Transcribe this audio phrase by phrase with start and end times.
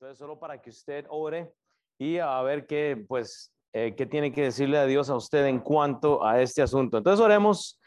[0.00, 1.52] Entonces, solo para que usted ore
[1.98, 5.58] y a ver qué, pues, eh, qué tiene que decirle a Dios a usted en
[5.58, 6.98] cuanto a este asunto.
[6.98, 7.80] Entonces, oremos,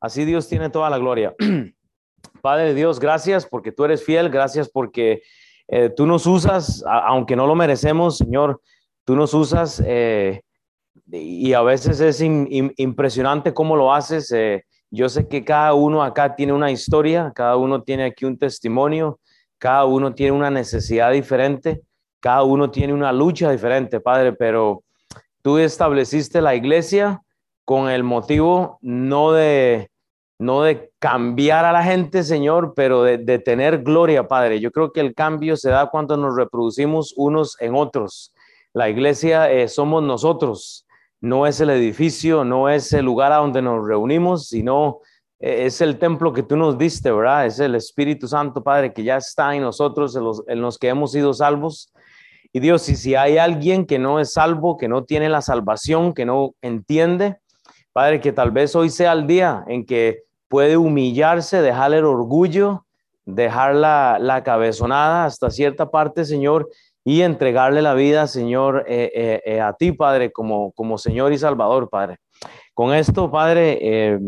[0.00, 1.34] así Dios tiene toda la gloria.
[2.40, 5.20] Padre Dios, gracias porque tú eres fiel, gracias porque
[5.66, 8.62] eh, tú nos usas, aunque no lo merecemos, Señor,
[9.04, 10.40] tú nos usas eh,
[11.06, 14.34] y a veces es impresionante cómo lo haces.
[14.90, 19.20] yo sé que cada uno acá tiene una historia, cada uno tiene aquí un testimonio
[19.58, 21.82] cada uno tiene una necesidad diferente,
[22.20, 24.82] cada uno tiene una lucha diferente, Padre, pero
[25.42, 27.22] tú estableciste la iglesia
[27.64, 29.90] con el motivo no de,
[30.38, 34.60] no de cambiar a la gente, Señor, pero de, tener gloria, Padre.
[34.60, 38.32] Yo creo que el cambio se da cuando nos reproducimos unos en otros.
[38.72, 40.86] La iglesia eh, somos nosotros,
[41.20, 45.00] no es el edificio, no es el lugar a donde nos reunimos, sino
[45.40, 47.46] es el templo que tú nos diste, ¿verdad?
[47.46, 50.16] Es el Espíritu Santo, Padre, que ya está en nosotros,
[50.48, 51.92] en los, que hemos sido salvos.
[52.52, 56.12] Y Dios, y si hay alguien que no es salvo, que no tiene la salvación,
[56.12, 57.36] que no entiende,
[57.92, 62.86] Padre, que tal vez hoy sea el día en que puede humillarse, dejar el orgullo,
[63.24, 66.68] dejar la, la cabezonada hasta cierta parte, Señor,
[67.08, 71.38] y entregarle la vida, Señor, eh, eh, eh, a ti, Padre, como, como Señor y
[71.38, 72.18] Salvador, Padre.
[72.74, 74.18] Con esto, Padre,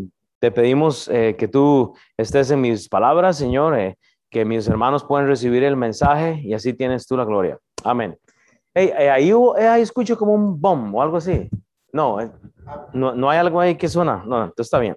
[0.40, 3.96] te pedimos eh, que tú estés en mis palabras, Señor, eh,
[4.30, 7.58] que mis hermanos puedan recibir el mensaje y así tienes tú la gloria.
[7.84, 8.18] Amén.
[8.72, 11.48] Hey, eh, ahí, ahí, escucho como un bomb o algo así.
[11.92, 12.18] No,
[12.94, 14.22] no, no, hay algo ahí que suena.
[14.26, 14.96] No, entonces está bien.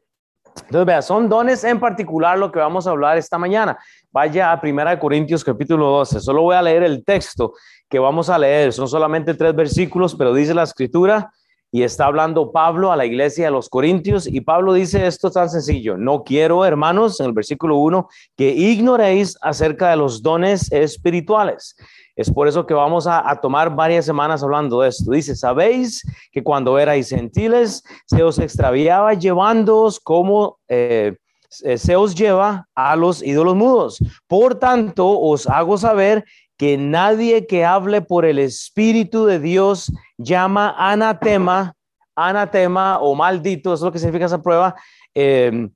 [0.55, 3.77] Entonces, vea, son dones en particular lo que vamos a hablar esta mañana.
[4.11, 6.19] Vaya a 1 Corintios capítulo 12.
[6.19, 7.53] Solo voy a leer el texto
[7.89, 8.71] que vamos a leer.
[8.71, 11.31] Son solamente tres versículos, pero dice la escritura
[11.73, 15.49] y está hablando Pablo a la iglesia de los Corintios y Pablo dice esto tan
[15.49, 18.07] sencillo, no quiero hermanos, en el versículo 1,
[18.37, 21.75] que ignoréis acerca de los dones espirituales.
[22.15, 25.09] Es por eso que vamos a, tomar varias semanas hablando de esto.
[25.09, 30.59] Dice, sabéis que cuando erais gentiles se os extraviaba llevándoos como...
[30.67, 31.17] Eh,
[31.49, 33.99] se os lleva a los ídolos mudos.
[34.25, 36.25] Por tanto, os hago saber
[36.63, 41.75] que nadie que hable por el Espíritu de Dios llama anatema,
[42.15, 44.73] anatema o maldito, eso es lo que significa esa prueba,
[45.13, 45.69] em,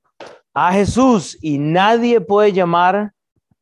[0.54, 1.36] a Jesús.
[1.42, 3.12] Y nadie puede llamar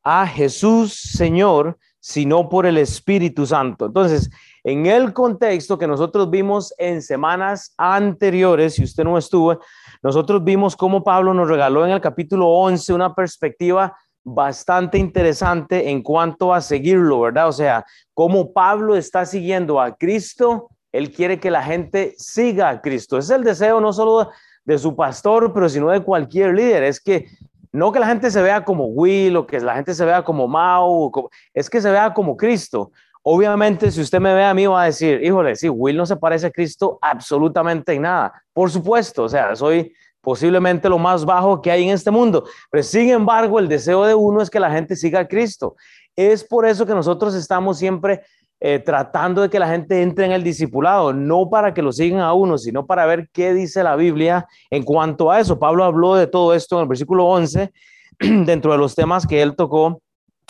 [0.05, 3.87] a Jesús Señor sino por el Espíritu Santo.
[3.87, 4.31] Entonces,
[4.63, 9.59] en el contexto que nosotros vimos en semanas anteriores, si usted no estuvo,
[10.01, 13.97] nosotros vimos cómo Pablo nos regaló en el capítulo 11 una perspectiva
[14.29, 17.47] bastante interesante en cuanto a seguirlo, ¿verdad?
[17.47, 22.81] O sea, como Pablo está siguiendo a Cristo, él quiere que la gente siga a
[22.81, 23.19] Cristo.
[23.19, 24.31] es el deseo no solo
[24.65, 26.83] de su pastor, pero sino de cualquier líder.
[26.83, 27.27] Es que
[27.71, 30.49] no que la gente se vea como Will o que la gente se vea como
[30.49, 31.13] Mao,
[31.55, 32.91] es que se vea como Cristo.
[33.23, 36.17] Obviamente, si usted me ve a mí, va a decir, híjole, sí, Will no se
[36.17, 38.43] parece a Cristo absolutamente en nada.
[38.53, 39.93] Por supuesto, o sea, soy
[40.27, 42.43] posiblemente lo más bajo que hay en este mundo.
[42.69, 45.77] Pero sin embargo, el deseo de uno es que la gente siga a Cristo.
[46.17, 48.23] Es por eso que nosotros estamos siempre
[48.59, 52.19] eh, tratando de que la gente entre en el discipulado, no para que lo sigan
[52.19, 55.61] a uno, sino para ver qué dice la Biblia en cuanto a eso.
[55.61, 57.73] Pablo habló de todo esto en el versículo 11,
[58.19, 60.03] dentro de los temas que él tocó.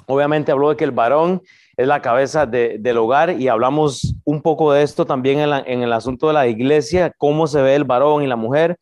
[0.07, 1.43] Obviamente habló de que el varón
[1.77, 6.29] es la cabeza del hogar y hablamos un poco de esto también en, el asunto
[6.29, 8.79] de la iglesia, cómo se ve el varón y la mujer.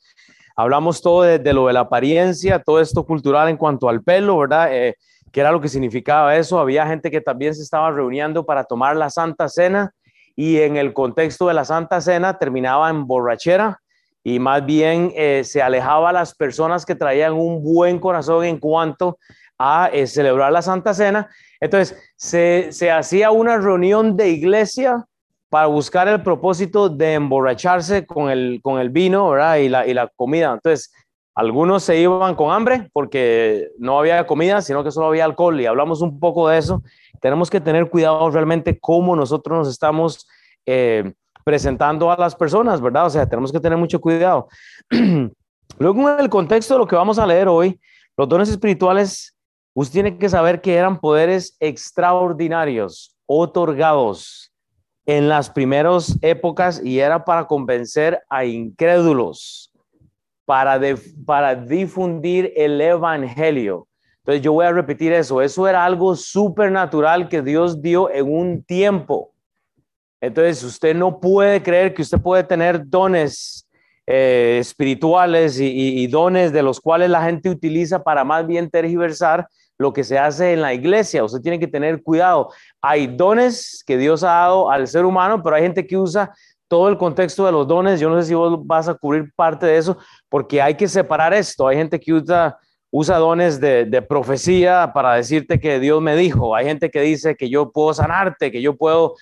[0.57, 4.69] Hablamos todo de, lo de la apariencia, todo esto cultural en cuanto al pelo, ¿verdad?
[4.73, 4.97] Eh,
[5.33, 6.61] ¿Qué era lo que significaba eso?
[6.61, 9.93] Había gente que también se estaba reuniendo para tomar la Santa Cena
[10.37, 13.81] y en el contexto de la Santa Cena terminaba en borrachera
[14.23, 18.59] y más bien eh, se alejaba a las personas que traían un buen corazón en
[18.59, 19.19] cuanto
[19.59, 21.29] a eh, celebrar la Santa Cena.
[21.61, 25.05] Entonces, se, se hacía una reunión de iglesia
[25.55, 29.59] para buscar el propósito de emborracharse con el, con el vino ¿verdad?
[29.59, 30.53] Y, la, y la comida.
[30.53, 30.93] Entonces,
[31.33, 35.67] algunos se iban con hambre porque no había comida, sino que solo había alcohol y
[35.67, 36.83] hablamos un poco de eso.
[37.21, 40.27] Tenemos que tener cuidado realmente cómo nosotros nos estamos
[40.67, 41.13] eh,
[41.45, 43.07] presentando a las personas, ¿verdad?
[43.07, 44.49] O sea, tenemos que tener mucho cuidado.
[45.79, 47.79] Luego, en el contexto de lo que vamos a leer hoy,
[48.17, 49.37] los dones espirituales,
[49.73, 54.51] usted tiene que saber que eran poderes extraordinarios, otorgados
[55.07, 59.71] en las primeras épocas y era para convencer a incrédulos,
[60.45, 60.81] para,
[61.27, 63.87] para difundir el evangelio.
[64.19, 68.63] Entonces yo voy a repetir eso, eso era algo supernatural que Dios dio en un
[68.63, 69.33] tiempo.
[70.21, 73.69] Entonces usted no puede creer que usted puede tener dones
[74.07, 75.67] eh, espirituales y,
[76.03, 79.47] y dones de los cuales la gente utiliza para más bien tergiversar
[79.79, 81.25] lo que se hace en la iglesia.
[81.25, 82.51] Usted tiene que tener cuidado.
[82.81, 86.33] Hay dones que Dios ha dado al ser humano, pero hay gente que usa
[86.69, 88.01] todo el contexto de los dones.
[88.01, 89.97] Yo no sé si vos vas a cubrir parte de eso,
[90.29, 91.67] porque hay que separar esto.
[91.67, 92.59] Hay gente que usa,
[92.91, 96.55] dones de, de profecía para decirte que Dios me dijo.
[96.55, 99.15] Hay gente que dice que yo puedo sanarte, que yo puedo,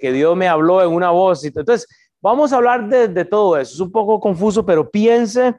[0.00, 1.44] que Dios me habló en una voz.
[1.44, 1.86] Entonces,
[2.20, 3.74] vamos a hablar de, de todo eso.
[3.74, 5.54] Es un poco confuso, pero piense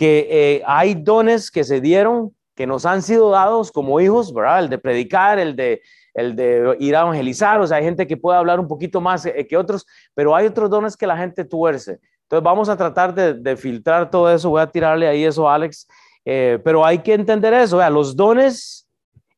[0.00, 4.60] que eh, hay dones que se dieron, que nos han sido dados como hijos, ¿verdad?
[4.60, 5.82] El de predicar, el de
[6.14, 9.24] el de ir a evangelizar, o sea, hay gente que puede hablar un poquito más
[9.26, 12.00] eh, que otros, pero hay otros dones que la gente tuerce.
[12.22, 15.86] Entonces vamos a tratar de, filtrar todo eso, voy a tirarle ahí eso a Alex,
[16.24, 18.88] eh, pero hay que entender eso, vea, los dones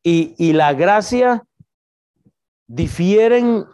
[0.02, 1.42] y, y la gracia
[2.66, 3.64] difieren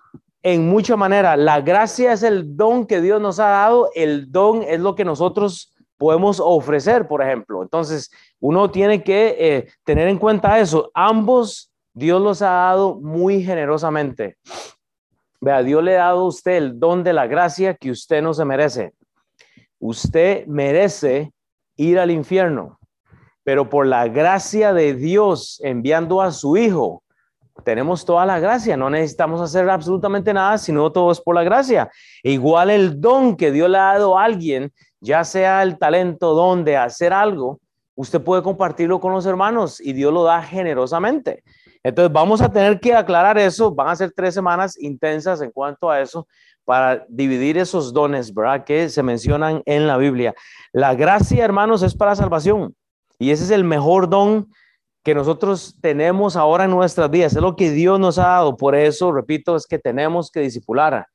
[0.42, 1.36] en mucha manera.
[1.36, 5.04] La gracia es el don que Dios nos ha dado, el don es lo que
[5.04, 7.62] nosotros podemos ofrecer, por ejemplo.
[7.62, 8.10] Entonces,
[8.40, 10.90] uno tiene que eh, tener en cuenta eso.
[10.94, 14.38] Ambos Dios los ha dado muy generosamente.
[15.40, 18.32] Vea, Dios le ha dado a usted el don de la gracia que usted no
[18.32, 18.92] se merece.
[19.80, 21.32] Usted merece
[21.76, 22.78] ir al infierno,
[23.44, 27.02] pero por la gracia de Dios enviando a su Hijo,
[27.64, 31.90] tenemos toda la gracia, no necesitamos hacer absolutamente nada, sino todo es por la gracia.
[32.22, 36.34] E igual el don que Dios le ha dado a alguien, ya sea el talento,
[36.34, 37.60] don de hacer algo,
[37.94, 41.42] usted puede compartirlo con los hermanos y Dios lo da generosamente.
[41.82, 45.90] Entonces vamos a tener que aclarar eso, van a ser tres semanas intensas en cuanto
[45.90, 46.26] a eso
[46.64, 48.64] para dividir esos dones, ¿verdad?
[48.64, 50.34] Que se mencionan en la Biblia.
[50.72, 52.74] La gracia, hermanos, es para salvación
[53.18, 54.48] y ese es el mejor don
[55.02, 58.56] que nosotros tenemos ahora en nuestras vidas, es lo que Dios nos ha dado.
[58.56, 61.06] Por eso, repito, es que tenemos que disipular.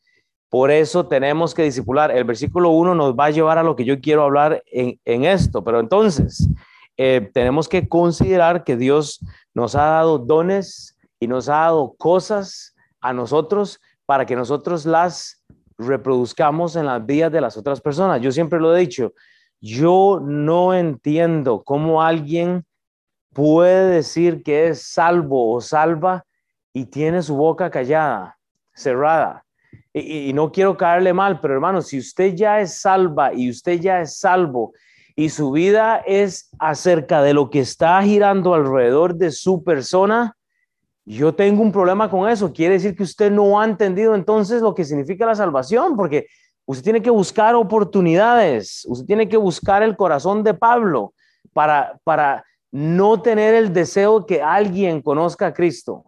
[0.53, 2.11] Por eso tenemos que disipular.
[2.11, 5.25] El versículo 1 nos va a llevar a lo que yo quiero hablar en, en
[5.25, 6.47] esto, pero entonces
[6.95, 9.19] eh, tenemos que considerar que Dios
[9.55, 15.44] nos ha dado dones y nos ha dado cosas a nosotros para que nosotros las
[15.79, 18.21] reproduzcamos en las vidas de las otras personas.
[18.21, 19.13] Yo siempre lo he dicho,
[19.59, 22.63] yo no entiendo cómo alguien
[23.33, 26.25] puede decir que es salvo o salva
[26.73, 28.38] y tiene su boca callada,
[28.75, 29.42] cerrada.
[29.93, 33.79] Y, y, no quiero caerle mal, pero hermano, si usted ya es salva y usted
[33.79, 34.73] ya es salvo
[35.15, 40.35] y su vida es acerca de lo que está girando alrededor de su persona,
[41.05, 42.51] yo tengo un problema con eso.
[42.53, 46.27] Quiere decir que usted no ha entendido entonces lo que significa la salvación, porque
[46.65, 51.13] usted tiene que buscar oportunidades, usted tiene que buscar el corazón de Pablo
[51.51, 56.05] para, para no tener el deseo que alguien conozca a Cristo.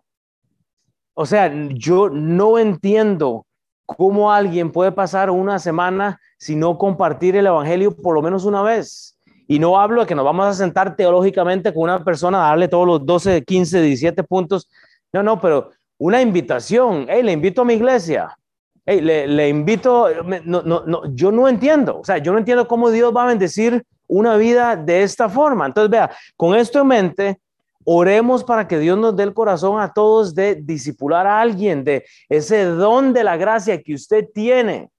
[1.13, 3.45] O sea, yo no entiendo
[3.85, 9.17] cómo alguien puede pasar una semana sino compartir el Evangelio por lo menos una vez.
[9.47, 12.67] Y no hablo de que nos vamos a sentar teológicamente con una persona a darle
[12.67, 14.67] todos los 12, 15, 17 puntos.
[15.13, 17.05] No, no, pero una invitación.
[17.07, 18.37] Hey, le invito a mi iglesia.
[18.85, 20.07] Hey, le, le invito.
[20.23, 21.99] No, no, no, yo no entiendo.
[21.99, 25.67] O sea, yo no entiendo cómo Dios va a bendecir una vida de esta forma.
[25.67, 27.39] Entonces, vea, con esto en mente,
[27.85, 32.05] oremos para que Dios nos dé el corazón a todos de disipular a alguien, de
[32.27, 34.91] ese don de la gracia que usted tiene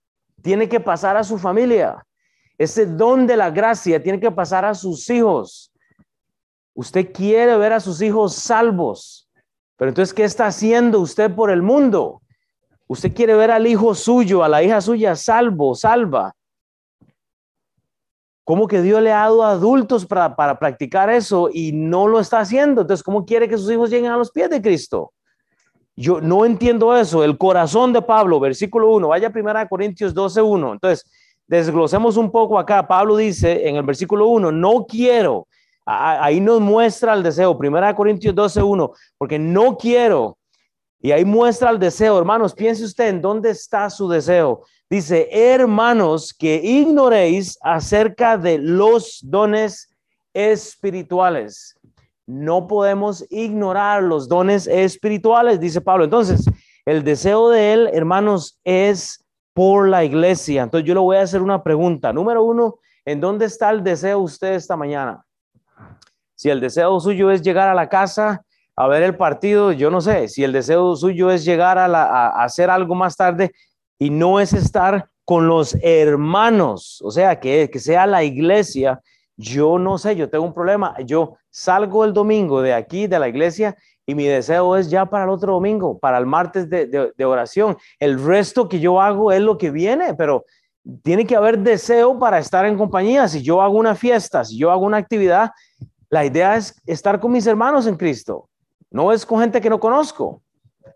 [0.46, 2.06] tiene que pasar a su familia.
[2.56, 5.72] Ese don de la gracia tiene que pasar a sus hijos.
[6.72, 9.28] Usted quiere ver a sus hijos salvos,
[9.76, 12.22] pero entonces, ¿qué está haciendo usted por el mundo?
[12.86, 16.32] Usted quiere ver al hijo suyo, a la hija suya salvo, salva.
[18.46, 22.38] ¿Cómo que Dios le ha dado adultos para, para practicar eso y no lo está
[22.38, 22.82] haciendo?
[22.82, 25.12] Entonces, ¿cómo quiere que sus hijos lleguen a los pies de Cristo?
[25.96, 27.24] Yo no entiendo eso.
[27.24, 30.74] El corazón de Pablo, versículo 1, vaya primero a Corintios 12, 1.
[30.74, 31.10] Entonces,
[31.48, 32.86] desglosemos un poco acá.
[32.86, 35.48] Pablo dice en el versículo 1, no quiero,
[35.84, 40.38] ahí nos muestra el deseo, primera Corintios 12, 1, porque no quiero.
[41.00, 44.64] Y ahí muestra el deseo, hermanos, piense usted en dónde está su deseo.
[44.88, 49.90] Dice, hermanos, que ignoréis acerca de los dones
[50.32, 51.76] espirituales
[52.26, 56.04] no podemos ignorar los dones espirituales, dice Pablo.
[56.04, 56.44] Entonces,
[56.84, 59.24] el deseo de él, hermanos, es
[59.54, 60.64] por la iglesia.
[60.64, 62.12] Entonces, yo le voy a hacer una pregunta.
[62.12, 65.24] Número uno, ¿en dónde está el deseo usted esta mañana?
[66.34, 68.44] Si el deseo suyo es llegar a la casa
[68.76, 70.28] a ver el partido, yo no sé.
[70.28, 73.52] Si el deseo suyo es llegar a, hacer algo más tarde
[73.98, 79.00] y no es estar con los hermanos, o sea, que, que sea la iglesia,
[79.36, 80.94] yo no sé, yo tengo un problema.
[81.04, 85.24] Yo salgo el domingo de aquí, de la iglesia, y mi deseo es ya para
[85.24, 87.76] el otro domingo, para el martes de, oración.
[87.98, 90.44] El resto que yo hago es lo que viene, pero
[91.02, 93.26] tiene que haber deseo para estar en compañía.
[93.26, 95.50] Si yo hago una fiesta, si yo hago una actividad,
[96.08, 98.48] La idea es estar con mis hermanos en Cristo.
[98.96, 100.40] No es con gente que no conozco.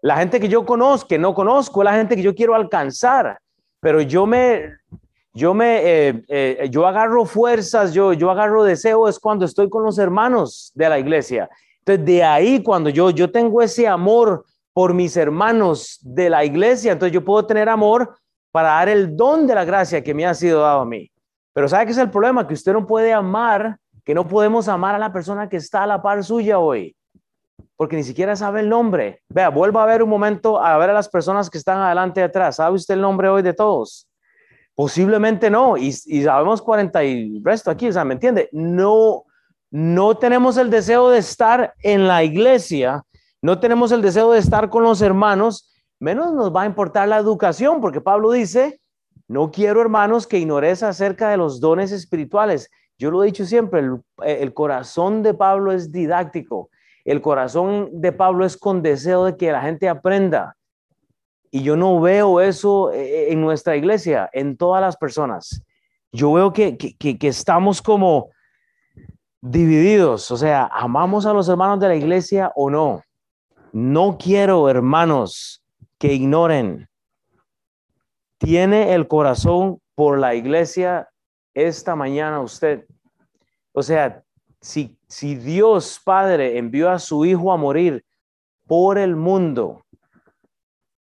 [0.00, 3.38] La gente que yo conozco, que no conozco, es la gente que yo quiero alcanzar.
[3.78, 4.72] Pero yo me,
[5.34, 9.82] yo me, eh, eh, yo agarro fuerzas, yo, yo agarro deseo es cuando estoy con
[9.82, 11.50] los hermanos de la iglesia.
[11.80, 16.92] Entonces, de ahí cuando yo, yo tengo ese amor por mis hermanos de la iglesia,
[16.92, 18.16] entonces yo puedo tener amor
[18.50, 21.10] para dar el don de la gracia que me ha sido dado a mí.
[21.52, 22.46] Pero ¿sabe qué es el problema?
[22.46, 23.76] Que usted no puede amar,
[24.06, 26.96] que no podemos amar a la persona que está a la par suya hoy
[27.80, 29.22] porque ni siquiera sabe el nombre.
[29.30, 32.24] Vea, vuelva a ver un momento a ver a las personas que están adelante y
[32.24, 32.56] atrás.
[32.56, 34.06] ¿Sabe usted el nombre hoy de todos?
[34.74, 38.50] Posiblemente no, y, sabemos 40 y resto aquí, o sea, ¿me entiende?
[38.52, 39.24] No,
[39.70, 43.02] no tenemos el deseo de estar en la iglesia,
[43.40, 47.16] no tenemos el deseo de estar con los hermanos, menos nos va a importar la
[47.16, 48.78] educación, porque Pablo dice,
[49.26, 52.68] no quiero hermanos que ignores acerca de los dones espirituales.
[52.98, 53.82] Yo lo he dicho siempre,
[54.22, 56.68] el corazón de Pablo es didáctico
[57.04, 60.56] el corazón de Pablo es con deseo de que la gente aprenda.
[61.50, 65.62] Y yo no veo eso eh, eh, en nuestra iglesia, en todas las personas.
[66.12, 68.30] Yo veo que, estamos como
[69.40, 73.02] divididos, o sea, amamos a los hermanos de la iglesia o no.
[73.72, 75.62] No quiero, hermanos,
[75.98, 76.88] que ignoren.
[78.38, 81.08] Tiene el corazón por la iglesia
[81.54, 82.86] esta mañana usted.
[83.72, 84.22] O sea,
[84.60, 88.04] si, si Dios Padre envió a su Hijo a morir
[88.68, 89.84] por el mundo,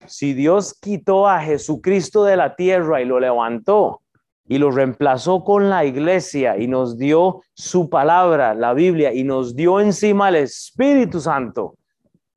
[0.05, 4.01] si Dios quitó a Jesucristo de la tierra y lo levantó
[4.47, 9.53] y lo reemplazó con la iglesia y nos dio su palabra, la Biblia, y nos
[9.57, 11.75] dio encima el Espíritu Santo,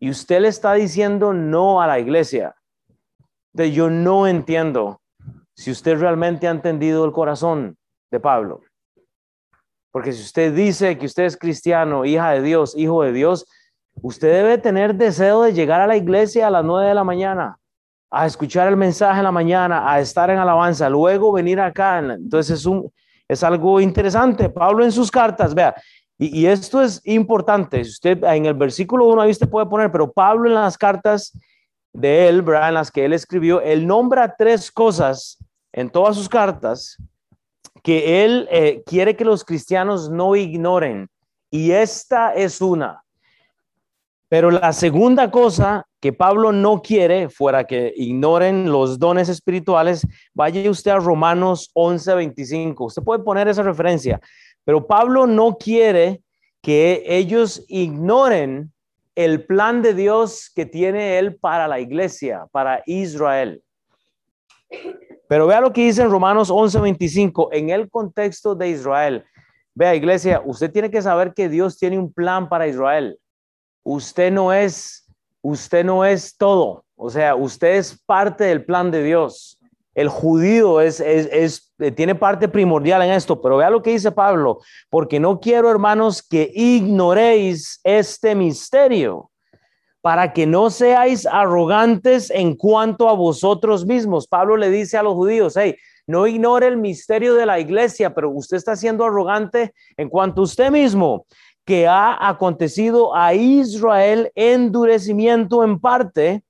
[0.01, 2.57] y usted le está diciendo no a la iglesia,
[3.53, 5.01] de yo no entiendo
[5.55, 7.77] si usted realmente ha entendido el corazón
[8.11, 8.63] de Pablo.
[9.93, 13.47] Porque si usted dice que usted es cristiano, hija de Dios, hijo de Dios,
[14.03, 17.59] usted debe tener deseo de llegar a la iglesia a las nueve de la mañana,
[18.11, 21.99] a escuchar el mensaje en la mañana, a estar en alabanza, luego venir acá.
[21.99, 22.73] Entonces es,
[23.29, 24.49] es algo interesante.
[24.49, 25.75] Pablo en sus cartas, vea,
[26.23, 27.83] y, esto es importante.
[27.83, 31.33] Si usted en el versículo 1 ahí usted puede poner, pero Pablo en las cartas
[31.95, 32.69] de él, ¿verdad?
[32.69, 35.39] en las que él escribió, él nombra tres cosas
[35.73, 36.99] en todas sus cartas
[37.83, 41.09] que él eh, quiere que los cristianos no ignoren.
[41.51, 43.03] Y esta es una.
[44.29, 50.71] Pero la segunda cosa que Pablo no quiere, fuera que ignoren los dones espirituales, vaya
[50.71, 52.85] usted a Romanos 11, 25.
[52.85, 54.21] Usted puede poner esa referencia.
[54.65, 56.23] Pero Pablo no quiere
[56.63, 58.73] que ellos ignoren
[59.17, 63.63] el plan de Dios que tiene él para la iglesia, para Israel.
[65.31, 69.25] Pero vea lo que dice en Romanos 11:25, en el contexto de Israel.
[69.77, 73.17] Vea, iglesia, usted tiene que saber que Dios tiene un plan para Israel.
[73.85, 75.09] Usted no es,
[75.41, 76.85] usted no es todo.
[76.97, 79.57] O sea, usted es parte del plan de Dios.
[79.95, 84.59] El judío es, es, tiene parte primordial en esto, pero vea lo que dice Pablo,
[84.89, 89.30] porque no quiero, hermanos, que ignoréis este misterio
[90.03, 94.27] para que no seáis arrogantes en cuanto a vosotros mismos.
[94.27, 95.77] Pablo le dice a los judíos, hey,
[96.07, 100.45] no ignore el misterio de la iglesia, pero usted está siendo arrogante en cuanto a
[100.45, 101.27] usted mismo,
[101.65, 106.43] que ha acontecido a Israel endurecimiento en parte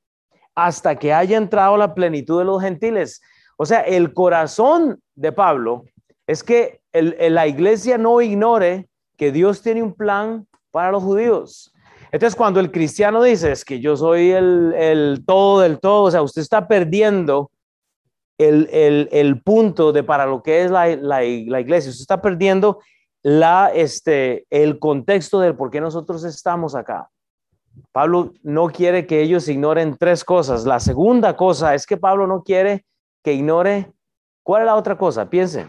[0.55, 3.21] hasta que haya entrado la plenitud de los gentiles.
[3.57, 5.85] O sea, el corazón de Pablo
[6.27, 11.73] es que la iglesia no ignore que Dios tiene un plan para los judíos.
[12.13, 16.23] Entonces, cuando el cristiano dice es que yo soy el, todo del todo, o sea,
[16.23, 17.51] usted está perdiendo
[18.39, 20.89] el, punto de para lo que es la,
[21.25, 22.81] iglesia, usted está perdiendo
[23.23, 27.09] la, este, el contexto del por qué nosotros estamos acá.
[27.93, 30.65] Pablo no quiere que ellos ignoren tres cosas.
[30.65, 32.85] La segunda cosa es que Pablo no quiere
[33.23, 33.93] que ignore.
[34.43, 35.31] ¿Cuál es la otra cosa?
[35.31, 35.69] Piense.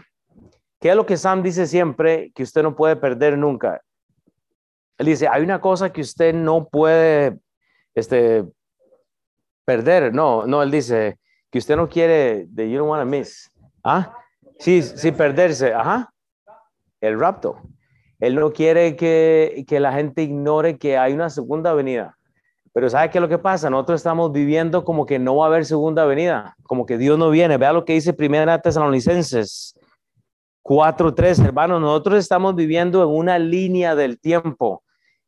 [0.80, 3.80] ¿Qué es lo que Sam dice siempre que usted no puede perder nunca?
[4.98, 7.38] Él dice, hay una cosa que usted no puede
[7.94, 8.44] este,
[9.64, 10.14] perder.
[10.14, 11.18] No, no, él dice
[11.50, 13.50] que usted no quiere, de you don't want to miss.
[13.84, 14.14] ¿Ah?
[14.58, 15.74] Sí, sí, perderse.
[15.74, 16.12] Ajá.
[17.00, 17.60] El rapto.
[18.20, 22.16] Él no quiere que, que la gente ignore que hay una segunda venida.
[22.72, 23.68] Pero ¿sabe qué es lo que pasa?
[23.68, 27.28] Nosotros estamos viviendo como que no va a haber segunda venida, como que Dios no
[27.30, 27.58] viene.
[27.58, 29.74] Vea lo que dice Primera Tesalonicenses
[30.64, 31.80] 4.3, hermanos.
[31.80, 34.82] Nosotros estamos viviendo en una línea del tiempo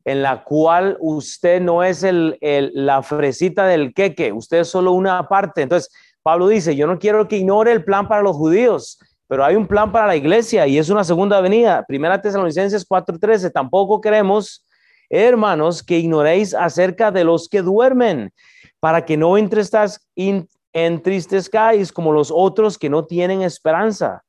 [0.05, 2.37] en la cual usted no es el,
[2.73, 5.63] la fresita del queque, usted es solo una parte.
[5.63, 9.55] Entonces, Pablo dice, yo no quiero que ignore el plan para los judíos, pero hay
[9.55, 11.83] un plan para la iglesia y es una segunda venida.
[11.87, 14.63] Primera Tesalonicenses 4:13, tampoco queremos,
[15.09, 18.31] hermanos, que ignoréis acerca de los que duermen,
[18.79, 24.21] para que no entristezcáis como los otros que no tienen esperanza.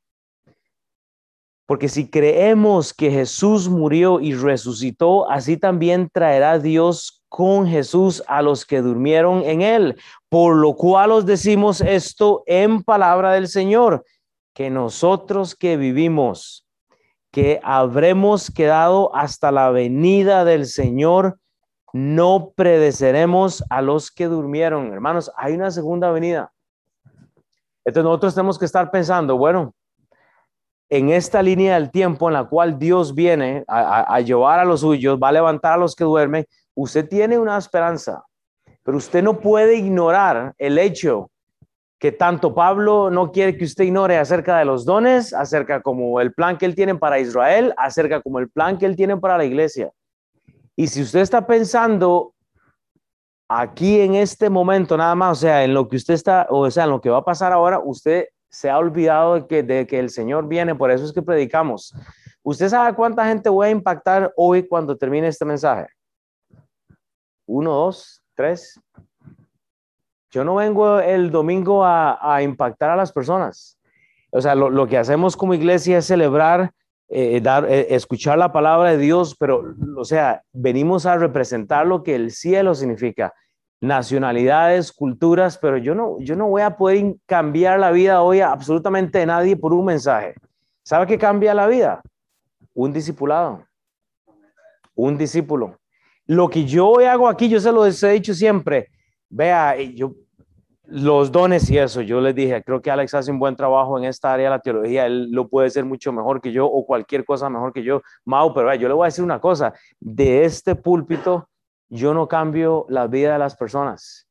[1.67, 8.41] Porque si creemos que Jesús murió y resucitó, así también traerá Dios con Jesús a
[8.41, 9.97] los que durmieron en él.
[10.29, 14.05] Por lo cual os decimos esto en palabra del Señor,
[14.55, 16.67] que nosotros que vivimos,
[17.33, 21.39] que habremos quedado hasta la venida del Señor,
[21.93, 24.93] no predeceremos a los que durmieron.
[24.93, 26.53] Hermanos, hay una segunda venida.
[27.85, 29.75] Entonces nosotros tenemos que estar pensando, bueno,
[30.89, 35.19] en esta línea del tiempo en la cual Dios viene a, llevar a los suyos,
[35.21, 38.25] va a levantar a los que duermen, usted tiene una esperanza,
[38.83, 41.31] pero usted no puede ignorar el hecho
[41.99, 46.33] que tanto Pablo no quiere que usted ignore acerca de los dones, acerca como el
[46.33, 49.45] plan que él tiene para Israel, acerca como el plan que él tiene para la
[49.45, 49.91] iglesia.
[50.77, 52.35] Y si usted está pensando
[53.49, 56.85] aquí en este momento nada más, o sea, en lo que usted está, o sea,
[56.85, 58.27] en lo que va a pasar ahora, usted
[58.57, 61.95] se ha olvidado de que, el Señor viene, por eso es que predicamos.
[62.43, 65.89] ¿Usted sabe cuánta gente voy a impactar hoy cuando termine este mensaje?
[67.45, 68.81] Uno, dos, tres.
[70.31, 73.79] Yo no vengo el domingo a, impactar a las personas.
[74.31, 76.71] O sea, lo, que hacemos como iglesia es celebrar,
[77.11, 82.03] eh, dar, eh, escuchar la palabra de Dios, pero, o sea, venimos a representar lo
[82.03, 83.35] que el cielo significa
[83.81, 88.53] nacionalidades, culturas, pero yo no, yo no voy a poder cambiar la vida hoy a
[88.53, 90.35] absolutamente nadie por un mensaje.
[90.83, 92.01] ¿Sabe qué cambia la vida?
[92.75, 93.65] Un discipulado,
[94.95, 95.79] un discípulo.
[96.27, 98.89] Lo que yo hago aquí, yo se lo he dicho siempre,
[99.29, 100.13] vea, yo,
[100.89, 104.05] los dones y eso, yo les dije, creo que Alex hace un buen trabajo en
[104.05, 107.25] esta área de la teología, él lo puede ser mucho mejor que yo o cualquier
[107.25, 110.45] cosa mejor que yo, Mau, pero vea, yo le voy a decir una cosa, de
[110.45, 111.49] este púlpito,
[111.89, 114.27] yo no cambio la vida de las personas.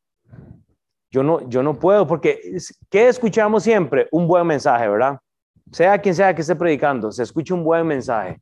[1.10, 2.58] Yo no, yo no puedo, porque
[2.90, 4.08] ¿qué escuchamos siempre?
[4.12, 5.20] Un buen mensaje, ¿verdad?
[5.72, 8.40] Sea quien sea que esté predicando, se escucha un buen mensaje.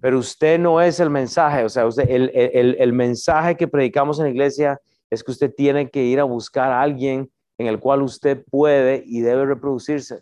[0.00, 4.78] Pero usted no es el mensaje, o sea, el mensaje que predicamos en la iglesia
[5.08, 9.02] es que usted tiene que ir a buscar a alguien en el cual usted puede
[9.06, 10.20] y debe reproducirse.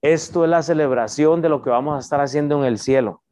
[0.00, 3.22] Esto es la celebración de lo que vamos a estar haciendo en el cielo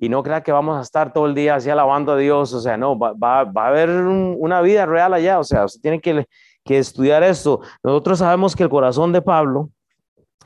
[0.00, 2.60] y no crea que vamos a estar todo el día así alabando a Dios, o
[2.60, 6.00] sea, no, va, va, va a haber una vida real allá, o sea, usted tiene
[6.00, 6.26] que,
[6.64, 7.60] que estudiar esto.
[7.82, 9.70] Nosotros sabemos que el corazón de Pablo,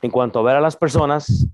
[0.01, 1.47] en cuanto a ver a las personas,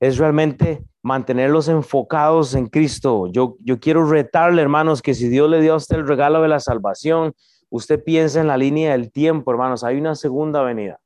[0.00, 3.26] es realmente mantenerlos enfocados en Cristo.
[3.26, 6.48] Yo, yo quiero retarle, hermanos, que si Dios le dio a usted el regalo de
[6.48, 7.34] la salvación,
[7.68, 10.98] usted piensa en la línea del tiempo, hermanos, hay una segunda venida.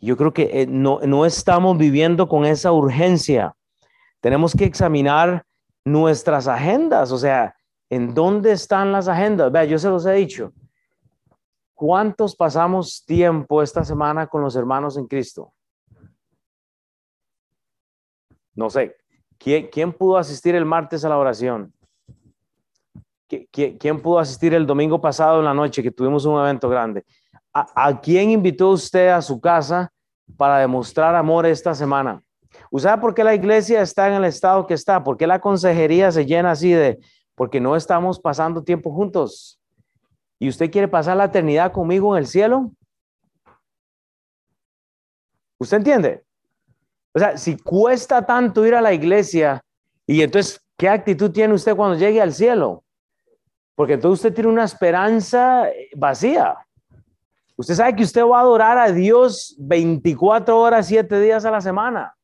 [0.00, 3.54] Yo creo que eh, no, no estamos viviendo con esa urgencia
[4.24, 5.44] tenemos que examinar
[5.84, 7.54] nuestras agendas, o sea,
[7.90, 9.52] ¿en dónde están las agendas?
[9.52, 10.50] Vea, yo se los he dicho.
[11.74, 15.52] ¿Cuántos pasamos tiempo esta semana con los hermanos en Cristo?
[18.54, 18.96] No sé.
[19.36, 21.74] ¿Quién, pudo asistir el martes a la oración?
[23.28, 27.04] ¿Quién, pudo asistir el domingo pasado en la noche que tuvimos un evento grande?
[27.52, 29.92] ¿A, ¿A quién invitó usted a su casa
[30.38, 32.23] para demostrar amor esta semana?
[32.74, 35.04] ¿Usted por qué la iglesia está en el estado que está?
[35.04, 36.98] ¿Por qué la consejería se llena así de,
[37.36, 39.60] porque no estamos pasando tiempo juntos?
[40.40, 42.72] ¿Y usted quiere pasar la eternidad conmigo en el cielo?
[45.56, 46.24] ¿Usted entiende?
[47.12, 49.64] O sea, si cuesta tanto ir a la iglesia,
[50.04, 52.82] y entonces, ¿qué actitud tiene usted cuando llegue al cielo?
[53.76, 56.56] Porque entonces usted tiene una esperanza vacía.
[57.54, 61.60] Usted sabe que usted va a adorar a Dios 24 horas, 7 días a la
[61.60, 62.16] semana.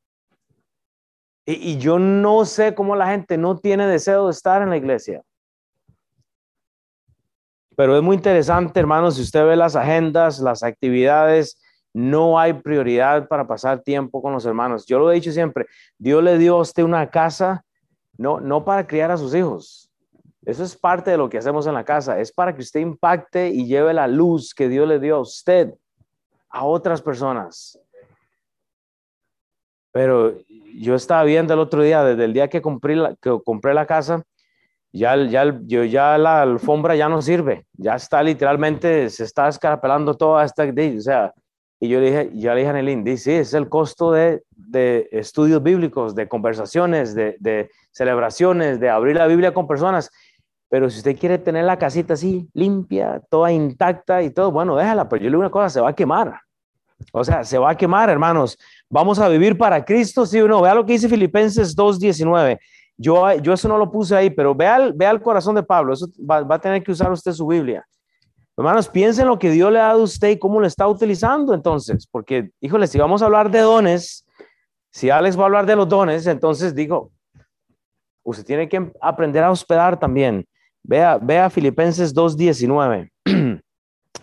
[1.52, 5.22] Y, yo no sé cómo la gente no tiene deseo de estar en la iglesia.
[7.76, 11.60] Pero es muy interesante, hermanos, si usted ve las agendas, las actividades,
[11.92, 14.86] no hay prioridad para pasar tiempo con los hermanos.
[14.86, 15.66] Yo lo he dicho siempre,
[15.98, 17.64] Dios le dio a usted una casa,
[18.16, 19.90] no, no para criar a sus hijos.
[20.44, 23.48] Eso es parte de lo que hacemos en la casa, es para que usted impacte
[23.48, 25.74] y lleve la luz que Dios le dio a usted
[26.48, 27.78] a otras personas.
[29.92, 30.34] Pero
[30.74, 33.86] yo estaba viendo el otro día, desde el día que compré la, que compré la
[33.86, 34.22] casa,
[34.92, 40.14] ya, ya, yo, ya la alfombra ya no sirve, ya está literalmente, se está escarapelando
[40.14, 41.32] toda esta, o sea,
[41.78, 45.08] y yo le dije, yo le dije a Nelín, sí, es el costo de, de
[45.12, 50.10] estudios bíblicos, de conversaciones, de, de, celebraciones, de abrir la Biblia con personas,
[50.68, 55.08] pero si usted quiere tener la casita así, limpia, toda intacta y todo, bueno, déjala,
[55.08, 56.40] pero yo le digo una cosa, se va a quemar.
[57.12, 58.58] O sea, se va a quemar, hermanos.
[58.90, 60.60] Vamos a vivir para Cristo, sí o no.
[60.60, 62.58] Vea lo que dice Filipenses 2.19.
[62.96, 65.94] Yo, yo eso no lo puse ahí, pero vea el, vea el corazón de Pablo.
[65.94, 67.86] Eso va, a tener que usar usted su Biblia.
[68.56, 71.54] Hermanos, piensen lo que Dios le ha dado a usted y cómo lo está utilizando
[71.54, 72.06] entonces.
[72.10, 74.26] Porque, híjole, si vamos a hablar de dones,
[74.90, 77.12] si Alex va a hablar de los dones, entonces digo,
[78.24, 80.44] usted tiene que aprender a hospedar también.
[80.82, 83.08] Vea, vea Filipenses 2.19.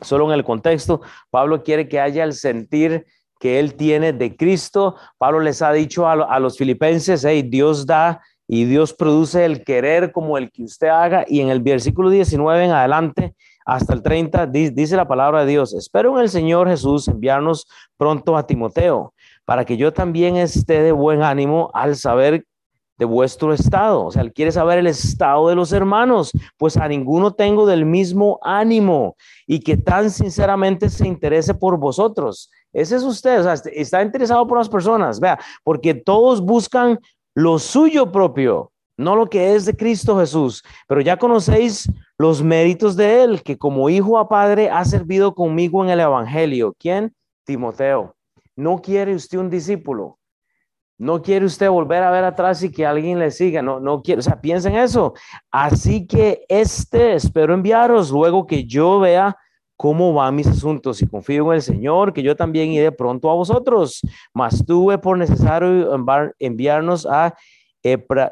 [0.01, 3.05] Solo en el contexto, Pablo quiere que haya el sentir
[3.39, 4.95] que él tiene de Cristo.
[5.17, 10.11] Pablo les ha dicho a, los filipenses, hey, Dios da y Dios produce el querer
[10.11, 11.25] como el que usted haga.
[11.27, 15.73] Y en el versículo 19 en adelante, hasta el 30, dice la palabra de Dios,
[15.73, 20.93] espero en el Señor Jesús enviarnos pronto a Timoteo, para que yo también esté de
[20.93, 22.45] buen ánimo al saber
[22.97, 24.05] de vuestro estado.
[24.05, 27.85] O sea, él quiere saber el estado de los hermanos, pues a ninguno tengo del
[27.85, 32.49] mismo ánimo y que tan sinceramente se interese por vosotros.
[32.77, 36.99] Ese es usted, o sea, está interesado por las personas, vea, porque todos buscan
[37.33, 42.95] lo suyo propio, no lo que es de Cristo Jesús, pero ya conocéis los méritos
[42.95, 46.75] de él, que como hijo a padre ha servido conmigo en el Evangelio.
[46.77, 47.15] ¿Quién?
[47.45, 48.15] Timoteo.
[48.55, 50.19] ¿No quiere usted un discípulo?
[50.99, 53.63] No quiere usted volver a ver atrás y que alguien le siga.
[53.63, 54.19] No, no quiere.
[54.19, 55.15] O sea, piensen eso.
[55.49, 59.35] Así que este espero enviaros luego que yo vea
[59.77, 63.35] cómo van mis asuntos y confío en el Señor que yo también iré pronto a
[63.35, 64.01] vosotros.
[64.33, 65.95] Mas tuve por necesario
[66.39, 67.33] enviarnos a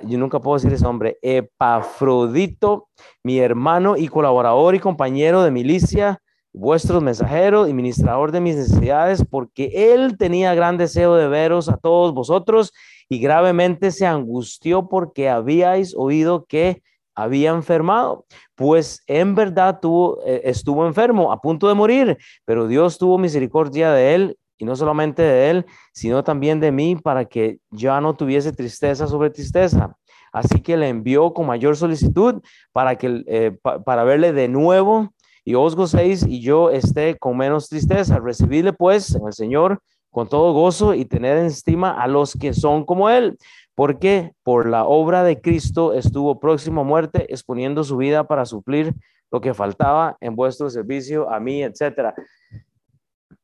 [0.02, 2.90] yo nunca puedo decir ese nombre, Epafrodito,
[3.24, 9.24] mi hermano y colaborador y compañero de milicia, vuestro mensajero y ministrador de mis necesidades,
[9.30, 12.74] porque él tenía gran deseo de veros a todos vosotros
[13.08, 16.82] y gravemente se angustió porque habíais oído que
[17.14, 18.26] había enfermado,
[18.56, 23.92] pues en verdad tuvo, eh, estuvo enfermo, a punto de morir, pero Dios tuvo misericordia
[23.92, 28.16] de él y no solamente de él, sino también de mí, para que ya no
[28.16, 29.96] tuviese tristeza sobre tristeza.
[30.32, 32.42] Así que le envió con mayor solicitud
[32.72, 35.14] para, que, eh, para verle de nuevo
[35.46, 38.20] y os gocéis y yo esté con menos tristeza.
[38.20, 42.54] Recibidle pues en el Señor con todo gozo y tener en estima a los que
[42.54, 43.38] son como Él,
[43.76, 48.94] porque por la obra de Cristo estuvo próximo a muerte, exponiendo su vida para suplir
[49.32, 52.16] lo que faltaba en vuestro servicio a mí, etcétera.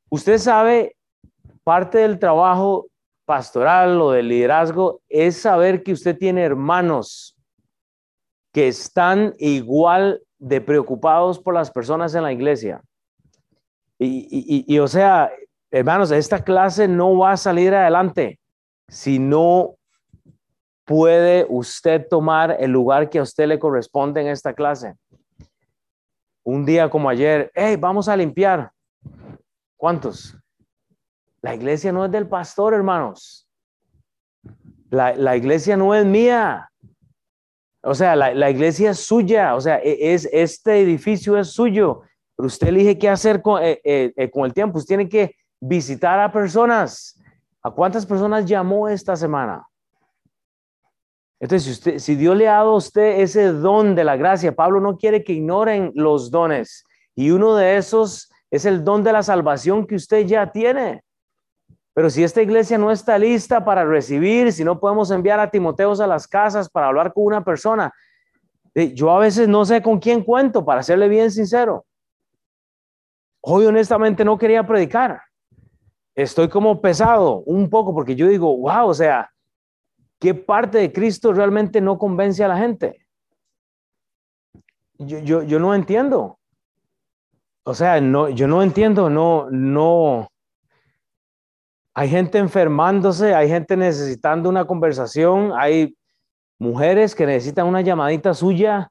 [0.10, 0.96] Usted sabe,
[1.64, 2.88] parte del trabajo
[3.26, 7.38] pastoral o del liderazgo es saber que usted tiene hermanos
[8.54, 12.82] que están igual de preocupados por las personas en la iglesia.
[14.04, 15.32] Y, o sea,
[15.70, 18.40] hermanos, esta clase no va a salir adelante
[18.90, 19.76] si no
[20.86, 24.96] puede usted tomar el lugar que a usted le corresponde en esta clase.
[26.44, 28.72] Un día como ayer, hey, vamos a limpiar.
[29.78, 30.38] ¿Cuántos?
[31.42, 33.48] La iglesia no es del pastor, hermanos.
[34.90, 36.72] La, la iglesia no es mía.
[37.84, 42.02] O sea, la, iglesia es suya, o sea, e, es, este edificio es suyo,
[42.36, 44.78] pero usted elige qué hacer con, eh, eh, eh, con el tiempo.
[44.78, 47.20] Usted tiene que visitar a personas.
[47.64, 49.68] ¿A cuántas personas llamó esta semana?
[51.42, 54.56] Entonces, si, usted, si Dios le ha dado a usted ese don de la gracia,
[54.56, 56.86] Pablo no quiere que ignoren los dones.
[57.16, 61.04] Y uno de esos es el don de la salvación que usted ya tiene.
[61.94, 66.00] Pero si esta iglesia no está lista para recibir, si no podemos enviar a Timoteos
[66.00, 67.92] a las casas para hablar con una persona,
[68.76, 71.86] eh, yo a veces no sé con quién cuento, para serle bien sincero.
[73.42, 75.22] Hoy honestamente no quería predicar.
[76.14, 79.32] Estoy como pesado un poco porque yo digo, wow, o sea,
[80.22, 83.06] ¿qué parte de Cristo realmente no convence a la gente?
[85.00, 86.38] Yo, yo, yo no entiendo.
[87.64, 90.32] O sea, no, yo no entiendo, no, no,
[91.94, 95.96] hay gente enfermándose, hay gente necesitando una conversación, hay
[96.58, 98.90] mujeres que necesitan una llamadita suya,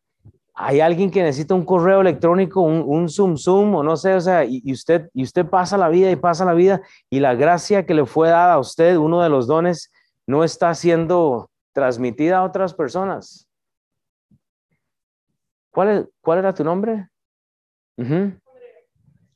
[0.54, 4.44] hay alguien que necesita un correo electrónico, un, Zoom Zoom o no sé, o sea,
[4.44, 7.94] y, usted, y usted pasa la vida y pasa la vida y la gracia que
[7.94, 9.90] le fue dada a usted, uno de los dones,
[10.30, 13.48] no está siendo transmitida a otras personas.
[15.72, 17.08] ¿Cuál, cuál era tu nombre?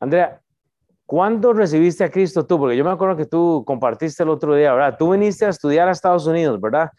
[0.00, 0.40] Andrea,
[1.06, 2.58] ¿Cuándo recibiste a Cristo tú?
[2.58, 4.96] Porque yo me acuerdo que tú compartiste el otro día, ¿verdad?
[4.98, 6.90] Tú viniste a estudiar a Estados Unidos, ¿verdad?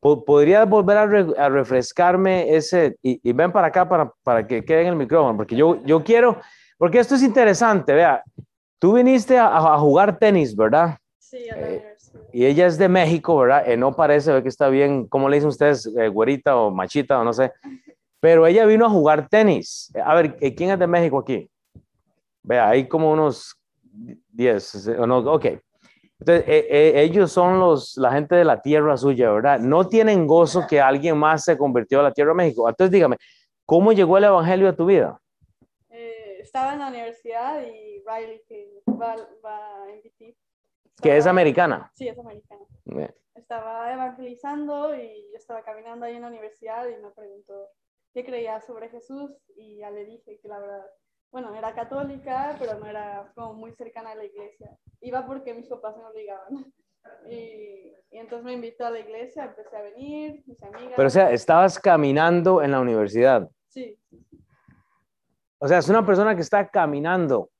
[0.00, 4.96] ¿Podrías volver a, refrescarme ese, y, ven para acá para, para que quede en el
[4.96, 6.40] micrófono, porque yo, yo quiero,
[6.78, 8.24] porque esto es interesante, vea,
[8.78, 10.96] tú viniste a, jugar tenis, ¿verdad?
[11.18, 11.89] Sí, a la eh,
[12.32, 13.68] Y ella es de México, ¿verdad?
[13.68, 15.86] Eh, no parece ve que está bien, ¿cómo le dicen ustedes?
[15.86, 17.52] Eh, güerita o machita o no sé.
[18.20, 19.92] Pero ella vino a jugar tenis.
[20.04, 21.48] A ver, ¿quién es de México aquí?
[22.42, 23.56] Vea, hay como unos
[24.32, 25.46] 10, o no, ok.
[26.20, 29.58] Entonces, eh, eh, ellos son los, la gente de la tierra suya, ¿verdad?
[29.58, 32.68] No tienen gozo que alguien más se convirtió a la tierra de México.
[32.68, 33.16] Entonces, dígame,
[33.64, 35.18] ¿cómo llegó el evangelio a tu vida?
[35.88, 38.42] Eh, estaba en la universidad y Riley,
[39.00, 40.49] va, va a invitar.
[41.02, 41.90] Que es americana.
[41.94, 42.62] Sí, es americana.
[42.84, 43.14] Bien.
[43.34, 47.68] Estaba evangelizando y yo estaba caminando ahí en la universidad y me preguntó
[48.12, 50.84] qué creía sobre Jesús y ya le dije que la verdad
[51.30, 54.76] bueno, era católica, pero no era como muy cercana a la iglesia.
[55.00, 56.72] Iba porque mis papás me obligaban.
[57.30, 57.34] Y,
[58.10, 60.92] y, entonces me invitó a la iglesia, empecé a venir, mis amigas.
[60.96, 63.48] Pero o sea, estabas caminando en la universidad.
[63.68, 63.96] Sí.
[65.58, 67.50] O sea, es una persona que está caminando.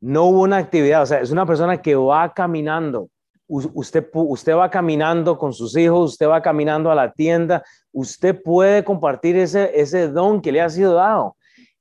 [0.00, 3.08] No hubo una actividad, o sea, es una persona que va caminando.
[3.46, 8.84] Usted, usted va caminando con sus hijos, usted va caminando a la tienda, usted puede
[8.84, 11.36] compartir ese, ese don que le ha sido dado.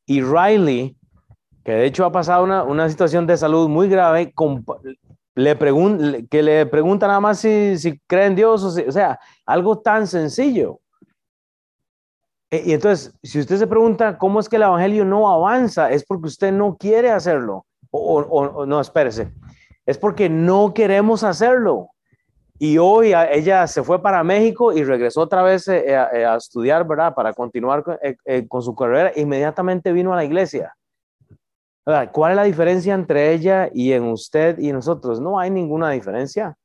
[0.06, 0.98] Y Riley,
[1.64, 4.34] que de hecho ha pasado una, una situación de salud muy grave,
[5.36, 8.92] le pregun- que le pregunta nada más si, si cree en Dios, o, si- o
[8.92, 10.80] sea, algo tan sencillo.
[12.52, 16.04] E- Y entonces, si usted se pregunta cómo es que el Evangelio no avanza, es
[16.04, 17.66] porque usted no quiere hacerlo.
[17.92, 19.32] O, o- o- no, espérese,
[19.86, 21.90] es porque no queremos hacerlo.
[22.62, 26.36] Y hoy ella se fue para México y regresó otra vez eh, a, eh, a
[26.36, 27.14] estudiar, ¿verdad?
[27.16, 29.14] Para continuar con, eh, eh, con su carrera.
[29.16, 30.76] Inmediatamente vino a la iglesia.
[32.12, 35.20] ¿Cuál es la diferencia entre ella y en usted y nosotros?
[35.20, 36.56] No hay ninguna diferencia.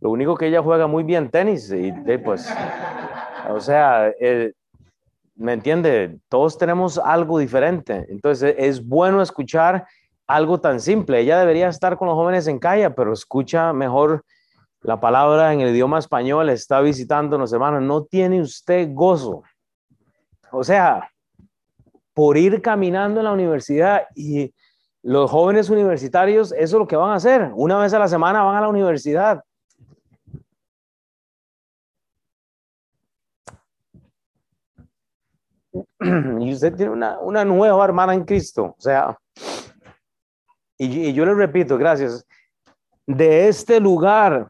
[0.00, 2.52] Lo único que ella juega muy bien tenis y eh, pues,
[3.48, 4.52] o sea, eh,
[5.36, 6.18] ¿me entiende?
[6.28, 8.04] Todos tenemos algo diferente.
[8.10, 9.86] Entonces es bueno escuchar
[10.26, 11.20] algo tan simple.
[11.20, 14.24] Ella debería estar con los jóvenes en calle, pero escucha mejor
[14.80, 17.80] la palabra en el idioma español, está visitándonos, hermano.
[17.80, 19.42] No tiene usted gozo.
[20.52, 21.10] O sea,
[22.12, 24.54] por ir caminando en la universidad y
[25.02, 27.50] los jóvenes universitarios, eso es lo que van a hacer.
[27.54, 29.42] Una vez a la semana van a la universidad.
[36.40, 38.74] Y usted tiene una, una nueva hermana en Cristo.
[38.76, 39.16] O sea,
[40.78, 42.26] y, yo le repito, gracias.
[43.06, 44.48] De este lugar,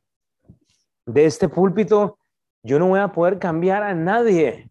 [1.06, 2.18] de este púlpito,
[2.62, 4.68] yo no voy a poder cambiar a nadie.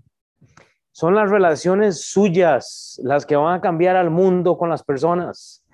[0.91, 5.65] Son las relaciones suyas las que van a cambiar al mundo con las personas.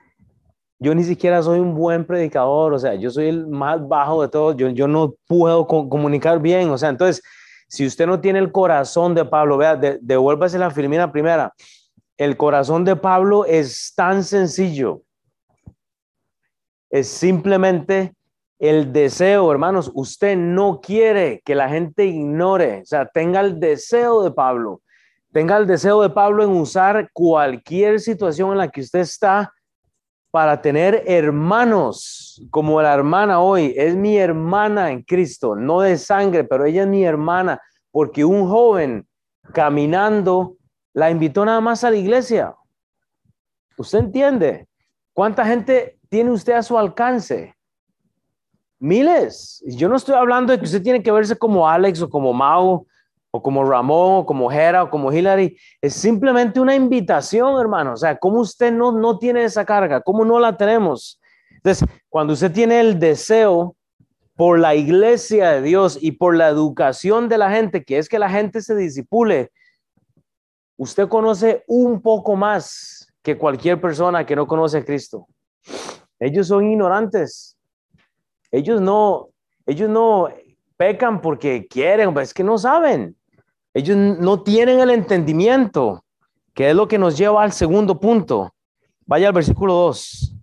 [0.79, 4.29] Yo ni siquiera soy un buen predicador, o sea, yo soy el más bajo de
[4.29, 7.21] todos, yo, yo no puedo co- comunicar bien, o sea, entonces,
[7.67, 11.53] si usted no tiene el corazón de Pablo, vea, de, devuélvase la Filmina primera.
[12.17, 15.01] El corazón de Pablo es tan sencillo.
[16.89, 18.13] Es simplemente
[18.57, 19.91] el deseo, hermanos.
[19.93, 24.81] Usted no quiere que la gente ignore, o sea, tenga el deseo de Pablo.
[25.31, 29.53] Tenga el deseo de Pablo en usar cualquier situación en la que usted está
[30.31, 36.43] para tener hermanos, como la hermana hoy, es mi hermana en Cristo, no de sangre,
[36.43, 37.59] pero ella es mi hermana,
[37.91, 39.07] porque un joven
[39.53, 40.55] caminando
[40.93, 42.55] la invitó nada más a la iglesia.
[43.77, 44.67] ¿Usted entiende?
[45.13, 47.55] ¿Cuánta gente tiene usted a su alcance?
[48.79, 49.63] Miles.
[49.65, 52.87] Yo no estoy hablando de que usted tiene que verse como Alex o como Mau
[53.31, 55.57] o como Ramón o como Jera o como Hillary.
[55.81, 57.93] Es simplemente una invitación, hermano.
[57.93, 60.01] O sea, ¿cómo usted no, no tiene esa carga?
[60.01, 61.19] ¿Cómo no la tenemos?
[61.51, 63.75] Entonces, cuando usted tiene el deseo
[64.35, 68.17] por la iglesia de Dios y por la educación de la gente, que es que
[68.17, 69.51] la gente se disipule,
[70.77, 75.27] usted conoce un poco más que cualquier persona que no conoce a Cristo.
[76.19, 77.57] Ellos son ignorantes.
[78.51, 79.29] Ellos no,
[79.65, 80.29] ellos no
[80.75, 83.15] pecan porque quieren, es que no saben.
[83.73, 86.03] Ellos no tienen el entendimiento,
[86.53, 88.53] que es lo que nos lleva al segundo punto.
[89.05, 90.35] Vaya al versículo 2.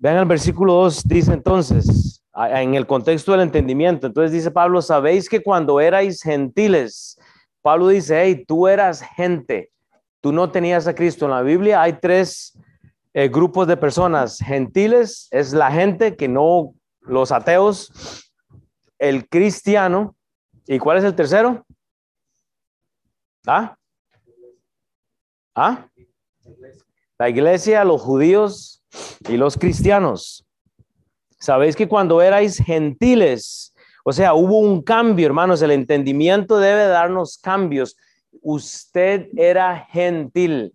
[0.00, 5.28] Vean el versículo 2, dice entonces, en el contexto del entendimiento, entonces dice Pablo, sabéis
[5.28, 7.18] que cuando erais gentiles,
[7.62, 9.72] Pablo dice, hey, tú eras gente,
[10.20, 11.24] tú no tenías a Cristo.
[11.26, 12.58] En la Biblia hay tres
[13.14, 18.30] eh, grupos de personas, gentiles es la gente que no, los ateos,
[18.98, 20.14] el cristiano,
[20.66, 21.64] ¿y cuál es el tercero?
[23.46, 23.76] ¿Ah?
[25.54, 25.88] ¿Ah?
[27.18, 28.84] La iglesia, los judíos
[29.28, 30.46] y los cristianos.
[31.40, 37.38] Sabéis que cuando erais gentiles, o sea, hubo un cambio, hermanos, el entendimiento debe darnos
[37.38, 37.96] cambios.
[38.42, 40.72] Usted era gentil,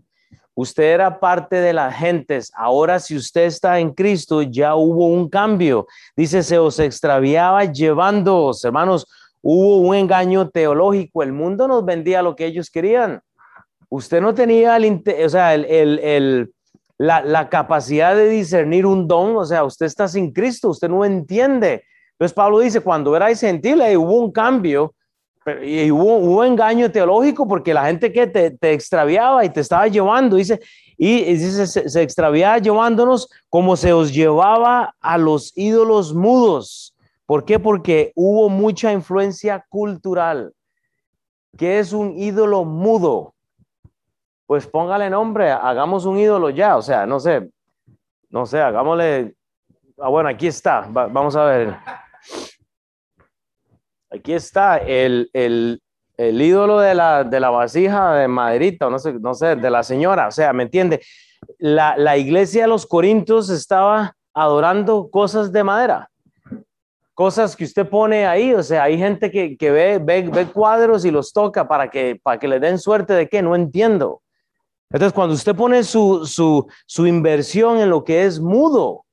[0.54, 2.52] usted era parte de las gentes.
[2.56, 5.88] Ahora, si usted está en Cristo, ya hubo un cambio.
[6.15, 9.08] Dice, se os extraviaba llevándoos, hermanos,
[9.41, 11.23] hubo un engaño teológico.
[11.23, 13.21] El mundo nos vendía lo que ellos querían.
[13.89, 15.65] usted no tenía o sea, el,
[15.99, 16.54] el,
[16.97, 21.06] la, la, capacidad de discernir un don, o sea, usted está sin Cristo, usted no
[21.06, 21.84] entiende.
[22.13, 24.95] Entonces Pablo dice, cuando erais gentiles hubo un cambio
[25.63, 29.88] y hubo, hubo engaño teológico porque la gente que te, te extraviaba y te estaba
[29.88, 30.60] llevando, dice,
[30.97, 36.95] y dice, se, se extraviaba llevándonos como se os llevaba a los ídolos mudos.
[37.25, 37.60] ¿Por qué?
[37.60, 40.53] Porque hubo mucha influencia cultural.
[41.58, 43.34] ¿Qué es un ídolo mudo?
[44.45, 47.49] Pues póngale nombre, hagamos un ídolo ya, o sea, no sé,
[48.29, 49.36] no sé, hagámosle,
[49.99, 51.75] ah, bueno, aquí está, vamos a ver.
[54.13, 55.82] Aquí está el, el,
[56.17, 59.82] el ídolo de la, de la vasija de maderita, no sé, no sé, de la
[59.82, 61.02] señora, o sea, ¿me entiende?
[61.58, 66.10] La, la iglesia de los Corintios estaba adorando cosas de madera,
[67.15, 71.06] cosas que usted pone ahí, o sea, hay gente que, que ve, ve, ve, cuadros
[71.06, 74.21] y los toca para que, para que le den suerte de qué, no entiendo.
[74.91, 79.06] Entonces, cuando usted pone su, su, su inversión en lo que es mudo,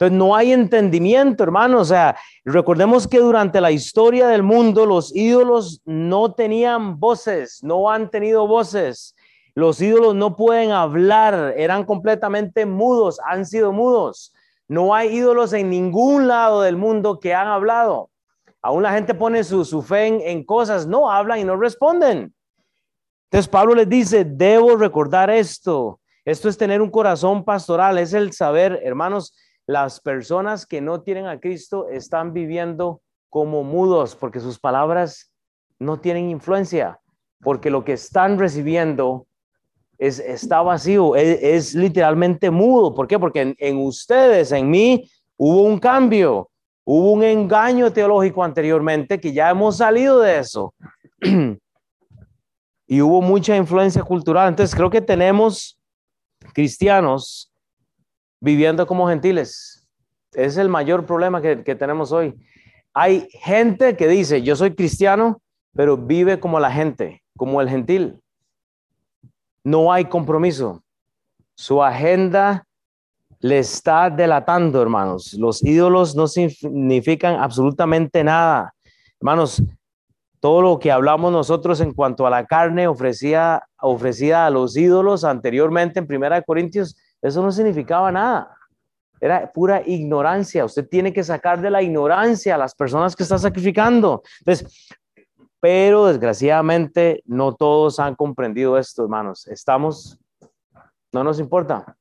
[0.00, 1.80] entonces no hay entendimiento, hermano.
[1.80, 7.90] O sea, recordemos que durante la historia del mundo los ídolos no tenían voces, no
[7.90, 9.14] han tenido voces.
[9.54, 14.32] Los ídolos no pueden hablar, eran completamente mudos, han sido mudos.
[14.68, 18.08] No hay ídolos en ningún lado del mundo que han hablado.
[18.62, 22.32] Aún la gente pone su, su fe en, en cosas, no hablan y no responden.
[23.24, 26.00] Entonces Pablo les dice, debo recordar esto.
[26.24, 29.34] Esto es tener un corazón pastoral, es el saber, hermanos,
[29.70, 35.32] las personas que no tienen a Cristo están viviendo como mudos porque sus palabras
[35.78, 36.98] no tienen influencia,
[37.40, 39.28] porque lo que están recibiendo
[39.96, 42.92] es, está vacío, es, literalmente mudo.
[42.92, 43.16] ¿Por qué?
[43.16, 46.50] Porque en, en ustedes, en mí, hubo un cambio,
[46.84, 50.74] hubo un engaño teológico anteriormente que ya hemos salido de eso.
[52.88, 54.48] y hubo mucha influencia cultural.
[54.48, 55.78] Entonces creo que tenemos
[56.52, 57.49] cristianos
[58.40, 59.86] viviendo como gentiles.
[60.32, 62.34] Es el mayor problema que, tenemos hoy.
[62.92, 65.40] Hay gente que dice, yo soy cristiano,
[65.74, 68.20] pero vive como la gente, como el gentil.
[69.62, 70.82] No hay compromiso.
[71.54, 72.66] Su agenda
[73.40, 75.34] le está delatando, hermanos.
[75.34, 78.74] Los ídolos no significan absolutamente nada.
[79.20, 79.62] Hermanos,
[80.40, 85.24] todo lo que hablamos nosotros en cuanto a la carne ofrecida, ofrecida a los ídolos
[85.24, 88.56] anteriormente en Primera Corintios eso no significaba nada.
[89.20, 90.64] Era pura ignorancia.
[90.64, 94.22] Usted tiene que sacar de la ignorancia a las personas que está sacrificando.
[94.40, 94.88] Entonces,
[95.60, 99.46] pero desgraciadamente no todos han comprendido esto, hermanos.
[99.46, 100.18] Estamos,
[101.12, 101.96] no nos importa.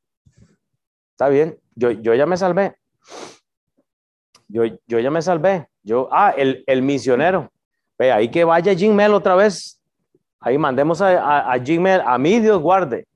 [1.12, 2.77] Está bien, yo, yo ya me salvé.
[4.47, 5.67] Yo, yo ya me salvé.
[5.84, 7.51] Yo, ah, el, el misionero.
[7.97, 9.82] Ve, ahí que vaya Jim Mel otra vez.
[10.39, 13.09] Ahí mandemos a, a, a mí Dios guarde.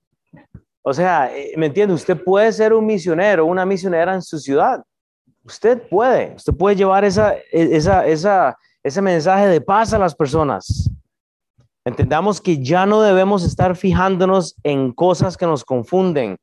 [0.85, 1.93] O sea, eh, ¿me entiende?
[1.93, 4.83] Usted puede ser un misionero, una misionera en su ciudad.
[5.43, 10.13] Usted puede, usted puede llevar esa, e, esa, esa, ese mensaje de paz a las
[10.13, 10.91] personas.
[11.85, 16.37] Entendamos que ya no debemos estar fijándonos en cosas que nos confunden.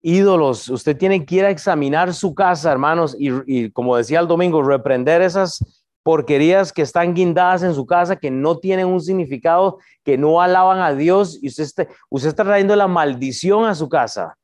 [0.00, 4.28] Ídolos, usted tiene que ir a examinar su casa, hermanos, y, y como decía el
[4.28, 9.78] domingo, reprender esas porquerías que están guindadas en su casa, que no tienen un significado,
[10.04, 13.88] que no alaban a Dios y usted está, usted está trayendo la maldición a su
[13.88, 14.36] casa.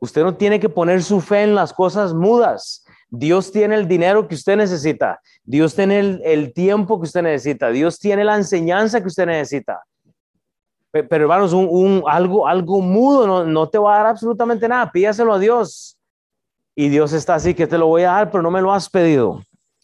[0.00, 2.84] Usted no tiene que poner su fe en las cosas mudas.
[3.08, 5.20] Dios tiene el dinero que usted necesita.
[5.44, 7.68] Dios tiene el, tiempo que usted necesita.
[7.68, 9.80] Dios tiene la enseñanza que usted necesita.
[10.90, 14.90] Pero, hermanos, un, algo, algo mudo no, no te va a dar absolutamente nada.
[14.90, 15.96] Pídaselo a Dios.
[16.74, 18.90] Y Dios está así que te lo voy a dar, pero no me lo has
[18.90, 19.40] pedido.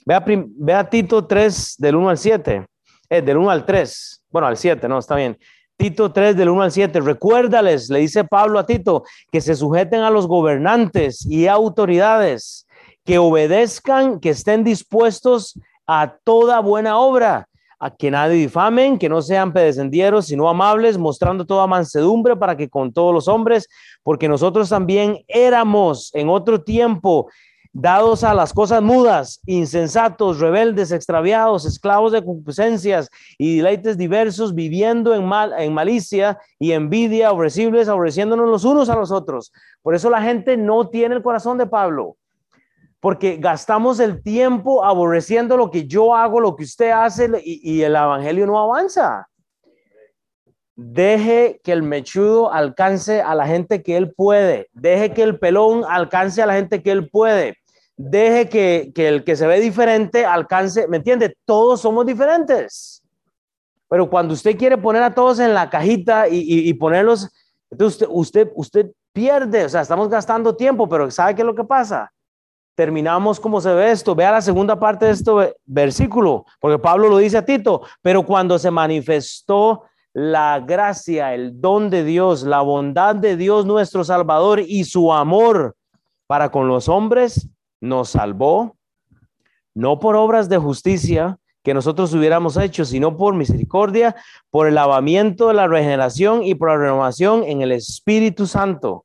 [0.09, 2.67] Vea, Tito 3 del 1 al 7,
[3.11, 5.37] eh, del 1 al 3, bueno, al 7, no, está bien.
[5.77, 10.01] Tito 3 del 1 al 7, recuérdales, le dice Pablo a Tito, que se sujeten
[10.01, 12.67] a los gobernantes y autoridades,
[13.05, 17.47] que obedezcan, que estén dispuestos a toda buena obra,
[17.79, 22.71] a que nadie difamen, que no sean pedescendieros, sino amables, mostrando toda mansedumbre para que
[22.71, 23.69] con todos los hombres,
[24.03, 27.29] porque nosotros también éramos en otro tiempo
[27.81, 35.15] dados a las cosas mudas, insensatos, rebeldes, extraviados, esclavos de concupiscencias y deleites diversos, viviendo
[35.15, 39.53] en, mal, en malicia y envidia, aborrecibles, aborreciéndonos los unos a los otros.
[39.81, 42.17] Por eso la gente no tiene el corazón de Pablo,
[42.99, 47.83] porque gastamos el tiempo aborreciendo lo que yo hago, lo que usted hace y, y
[47.83, 49.29] el evangelio no avanza.
[50.75, 54.69] Deje que el mechudo alcance a la gente que él puede.
[54.73, 57.57] Deje que el pelón alcance a la gente que él puede.
[57.99, 61.37] Deje que, el que se ve diferente alcance, ¿me entiende?
[61.45, 63.03] Todos somos diferentes.
[63.89, 67.29] Pero cuando usted quiere poner a todos en la cajita y, y, y ponerlos,
[67.71, 71.55] entonces usted, usted, usted pierde, o sea, estamos gastando tiempo, pero ¿sabe qué es lo
[71.55, 72.13] que pasa?
[72.77, 74.15] Terminamos como se ve esto.
[74.15, 75.33] Vea la segunda parte de este
[75.67, 79.83] versículo, porque Pablo lo dice a Tito, pero cuando se manifestó
[80.13, 85.75] la gracia, el don de Dios, la bondad de Dios nuestro Salvador y su amor
[86.29, 87.49] para con los hombres,
[87.81, 88.77] nos salvó,
[89.75, 94.17] no por obras de justicia que nosotros hubiéramos hecho, sino por misericordia,
[94.51, 99.05] por el lavamiento de la regeneración y por la renovación en el Espíritu Santo,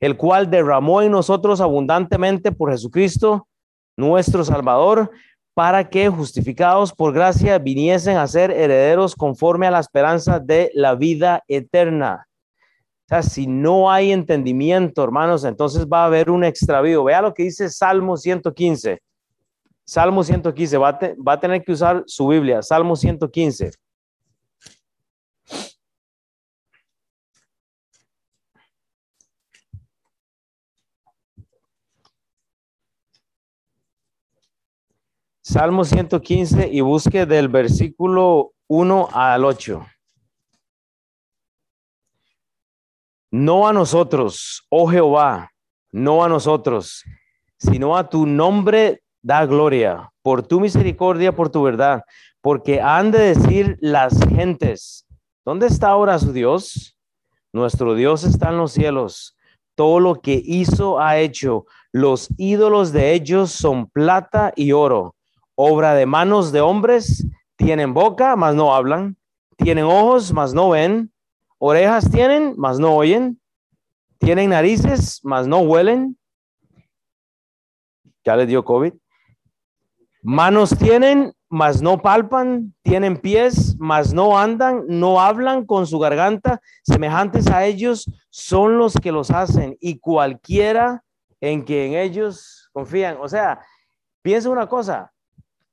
[0.00, 3.46] el cual derramó en nosotros abundantemente por Jesucristo,
[3.96, 5.10] nuestro Salvador,
[5.54, 10.94] para que, justificados por gracia, viniesen a ser herederos conforme a la esperanza de la
[10.94, 12.27] vida eterna.
[13.08, 17.04] O sea, si no hay entendimiento, hermanos, entonces va a haber un extravío.
[17.04, 19.00] Vea lo que dice Salmo 115.
[19.82, 22.60] Salmo 115, va a, tener que usar su Biblia.
[22.60, 23.70] Salmo 115.
[35.40, 39.86] Salmo 115 y busque del versículo 1 al 8.
[43.30, 45.50] No a nosotros, oh Jehová,
[45.92, 47.04] no a nosotros,
[47.58, 52.02] sino a tu nombre da gloria, por tu misericordia, por tu verdad,
[52.40, 55.06] porque han de decir las gentes,
[55.44, 56.96] ¿dónde está ahora su Dios?
[57.52, 59.36] Nuestro Dios está en los cielos.
[59.74, 61.66] Todo lo que hizo ha hecho.
[61.92, 65.14] Los ídolos de ellos son plata y oro
[65.60, 67.26] obra de manos de hombres,
[67.56, 69.16] tienen boca, mas no hablan,
[69.56, 71.12] tienen ojos, mas no ven,
[71.58, 73.40] orejas tienen, mas no oyen,
[74.18, 76.18] tienen narices, mas no huelen.
[78.24, 78.92] Ya les dio COVID.
[80.22, 86.60] Manos tienen, mas no palpan, tienen pies, mas no andan, no hablan con su garganta,
[86.82, 91.04] semejantes a ellos son los que los hacen y cualquiera
[91.40, 93.16] en quien ellos confían.
[93.20, 93.60] O sea,
[94.22, 95.12] piensa una cosa,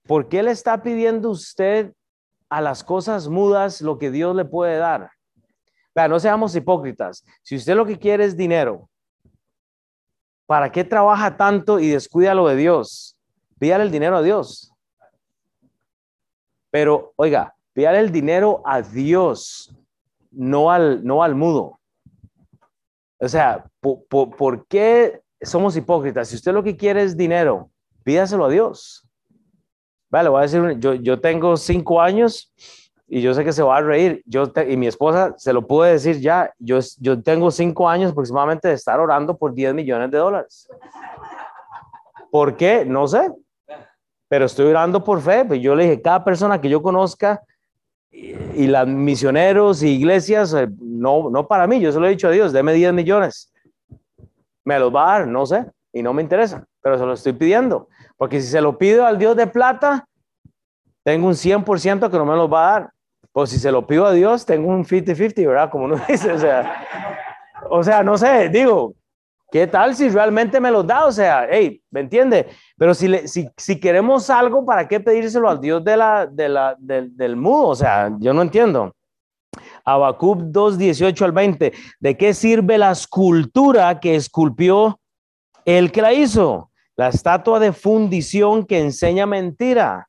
[0.07, 1.93] ¿Por qué le está pidiendo usted
[2.49, 5.09] a las cosas mudas lo que Dios le puede dar?
[5.95, 7.25] Vea, no seamos hipócritas.
[7.41, 8.89] Si usted lo que quiere es dinero,
[10.45, 13.17] ¿para qué trabaja tanto y descuida lo de Dios?
[13.57, 14.73] Pídale el dinero a Dios.
[16.69, 19.73] Pero, oiga, pídale el dinero a Dios,
[20.31, 21.79] no al, no al mudo.
[23.17, 26.27] O sea, ¿por, qué somos hipócritas?
[26.27, 27.71] Si usted lo que quiere es dinero,
[28.03, 29.07] pídaselo a Dios.
[30.09, 32.53] Vale, voy a decir, yo, yo tengo cinco años
[33.07, 34.23] y yo sé que se va a reír.
[34.25, 36.51] Yo y mi esposa se lo puede decir ya.
[36.57, 40.67] Yo, yo tengo cinco años aproximadamente de estar orando por 10 millones de dólares.
[42.31, 42.83] ¿Por qué?
[42.83, 43.31] No sé.
[44.27, 45.45] Pero estoy orando por fe.
[45.45, 47.43] Pues yo le dije, cada persona que yo conozca
[48.09, 52.11] y, y las misioneros y iglesias, eh, no, no para mí, yo se lo he
[52.11, 53.53] dicho a Dios, deme 10 millones.
[54.63, 57.33] Me los va a dar, no sé, y no me interesa, pero se lo estoy
[57.33, 57.87] pidiendo.
[58.17, 60.07] Porque si se lo pido al Dios de plata,
[61.03, 62.94] tengo un 100% que no me lo va a dar.
[63.37, 65.69] O si se lo pido a Dios, tengo un 50-50, ¿verdad?
[65.69, 66.85] Como uno dice, o sea,
[67.69, 68.93] o sea, no sé, digo,
[69.51, 71.05] ¿qué tal si realmente me lo da?
[71.05, 72.47] O sea, hey, ¿me entiende?
[72.77, 76.47] Pero si, le, si, si, queremos algo, ¿para qué pedírselo al Dios de la, de
[76.47, 77.67] la, del, del mudo?
[77.67, 78.95] O sea, yo no entiendo.
[79.83, 81.73] Habacuc 2, 18 al 20.
[81.99, 84.99] ¿De qué sirve la escultura que esculpió
[85.65, 86.71] el que la hizo?
[86.95, 90.07] la estatua de fundición que enseña mentira,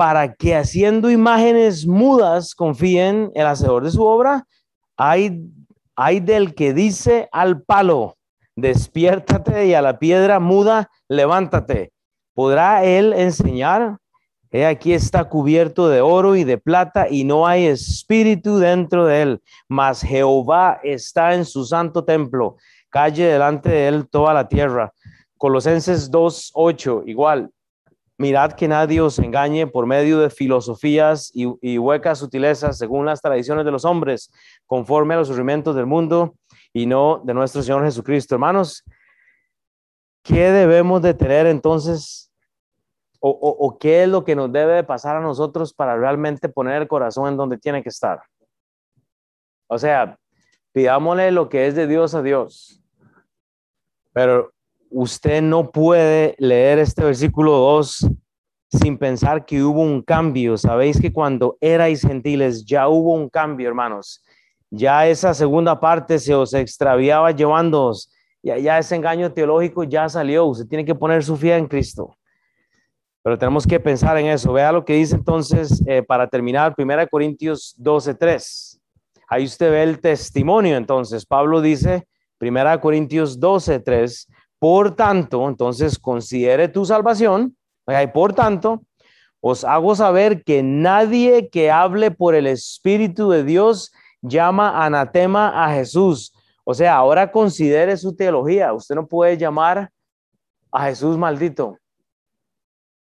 [0.00, 4.46] para que haciendo imágenes mudas confíen el hacedor de su obra,
[4.96, 5.42] hay,
[5.94, 8.16] hay del que dice al palo,
[8.56, 11.92] despiértate y a la piedra muda, levántate.
[12.32, 13.98] ¿Podrá él enseñar?
[14.50, 19.20] He aquí está cubierto de oro y de plata y no hay espíritu dentro de
[19.20, 22.56] él, mas Jehová está en su santo templo.
[22.88, 24.94] Calle delante de él toda la tierra.
[25.36, 27.50] Colosenses 2.8, igual,
[28.20, 33.64] mirad que nadie os engañe por medio de filosofías y, huecas sutilezas según las tradiciones
[33.64, 34.30] de los hombres,
[34.66, 36.34] conforme a los sufrimientos del mundo
[36.74, 38.34] y no de nuestro Señor Jesucristo.
[38.34, 38.84] Hermanos,
[40.22, 42.30] ¿qué debemos de tener entonces
[43.20, 46.82] o, o, qué es lo que nos debe de pasar a nosotros para realmente poner
[46.82, 48.20] el corazón en donde tiene que estar?
[49.66, 50.18] O sea,
[50.72, 52.82] pidámosle lo que es de Dios a Dios.
[54.12, 54.52] Pero
[54.90, 58.10] usted no puede leer este versículo 2
[58.68, 60.56] sin pensar que hubo un cambio.
[60.56, 64.22] Sabéis que cuando erais gentiles ya hubo un cambio, hermanos.
[64.70, 68.12] Ya esa segunda parte se os extraviaba llevándoos.
[68.42, 70.44] Ya, ya ese engaño teológico ya salió.
[70.46, 72.16] Usted tiene que poner su fe en Cristo.
[73.22, 74.52] Pero tenemos que pensar en eso.
[74.52, 78.80] Vea lo que dice entonces, eh, para terminar, 1 Corintios 12, 3.
[79.28, 80.76] Ahí usted ve el testimonio.
[80.76, 82.06] Entonces, Pablo dice,
[82.40, 84.28] 1 Corintios 12, 3,
[84.60, 87.56] por tanto, entonces considere tu salvación.
[87.88, 88.82] Y por tanto,
[89.40, 93.90] os hago saber que nadie que hable por el Espíritu de Dios
[94.20, 96.32] llama anatema a Jesús.
[96.62, 98.74] O sea, ahora considere su teología.
[98.74, 99.90] Usted no puede llamar
[100.70, 101.78] a Jesús maldito.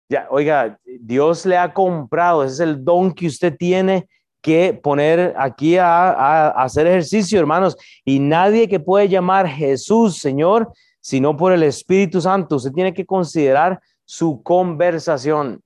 [0.09, 4.09] Ya, oiga, Dios le ha comprado, ese es el don que usted tiene
[4.43, 7.77] que poner aquí a, a, hacer ejercicio, hermanos.
[8.05, 10.73] Y nadie que puede llamar Jesús, Señor,
[11.05, 12.57] sino por el Espíritu Santo.
[12.57, 15.63] Usted tiene que considerar su conversación.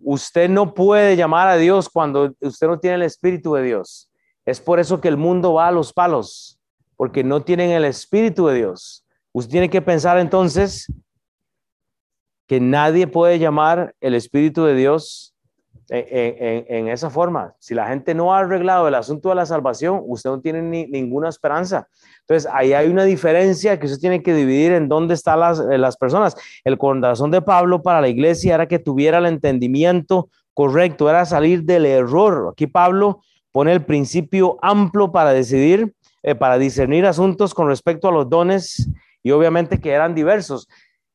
[0.00, 4.08] Usted no puede llamar a Dios cuando usted no tiene el Espíritu de Dios.
[4.46, 6.58] Es por eso que el mundo va a los palos,
[6.96, 9.04] porque no tienen el Espíritu de Dios.
[9.32, 10.90] Usted tiene que pensar entonces
[12.46, 15.34] que nadie puede llamar el Espíritu de Dios
[15.88, 17.54] en, esa forma.
[17.58, 21.28] Si la gente no ha arreglado el asunto de la salvación, usted no tiene ninguna
[21.28, 21.88] esperanza.
[22.20, 25.78] Entonces, ahí hay una diferencia que usted tiene que dividir en dónde están las, eh,
[25.78, 26.36] las personas.
[26.64, 31.62] El corazón de Pablo para la iglesia era que tuviera el entendimiento correcto, era salir
[31.62, 32.50] del error.
[32.52, 33.20] Aquí Pablo
[33.52, 38.90] pone el principio amplio para decidir, eh, para discernir asuntos con respecto a los dones
[39.22, 40.68] y obviamente que eran diversos.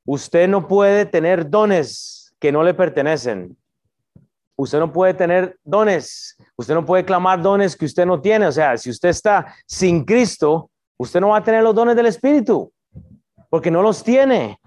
[0.06, 3.58] Usted no puede tener dones que no le pertenecen.
[4.62, 6.38] Usted no puede tener dones.
[6.56, 8.46] Usted no puede clamar dones que usted no tiene.
[8.46, 12.06] O sea, si usted está sin Cristo, usted no va a tener los dones del
[12.06, 12.72] Espíritu,
[13.50, 14.60] porque no los tiene.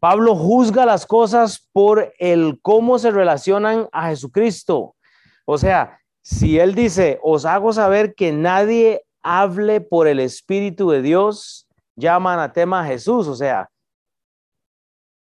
[0.00, 4.96] Pablo juzga las cosas por el cómo se relacionan a Jesucristo.
[5.44, 11.02] O sea, si él dice, os hago saber que nadie hable por el Espíritu de
[11.02, 13.28] Dios, llaman a tema Jesús.
[13.28, 13.68] O sea,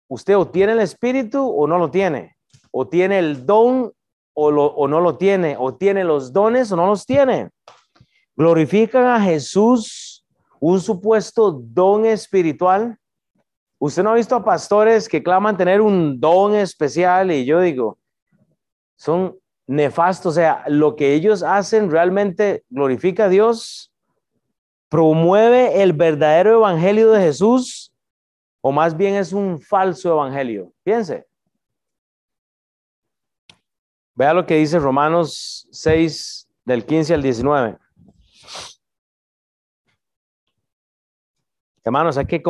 [0.08, 2.38] usted o tiene el Espíritu o no lo tiene.
[2.72, 3.92] O tiene el don
[4.34, 5.56] o, no lo tiene.
[5.58, 7.50] O tiene los dones o no los tiene.
[8.36, 10.26] Glorifican a Jesús
[10.60, 12.98] un supuesto don espiritual.
[13.80, 17.98] Usted no ha visto a pastores que claman tener un don especial y yo digo,
[18.96, 19.36] son
[19.68, 23.92] nefastos, o sea, lo que ellos hacen realmente glorifica a Dios,
[24.90, 27.94] promueve el verdadero evangelio de Jesús
[28.62, 30.72] o más bien es un falso evangelio.
[30.84, 31.28] Piense.
[34.16, 37.78] Vea lo que dice Romanos 6 del 15 al 19.
[41.86, 42.42] Hermanos, hay que,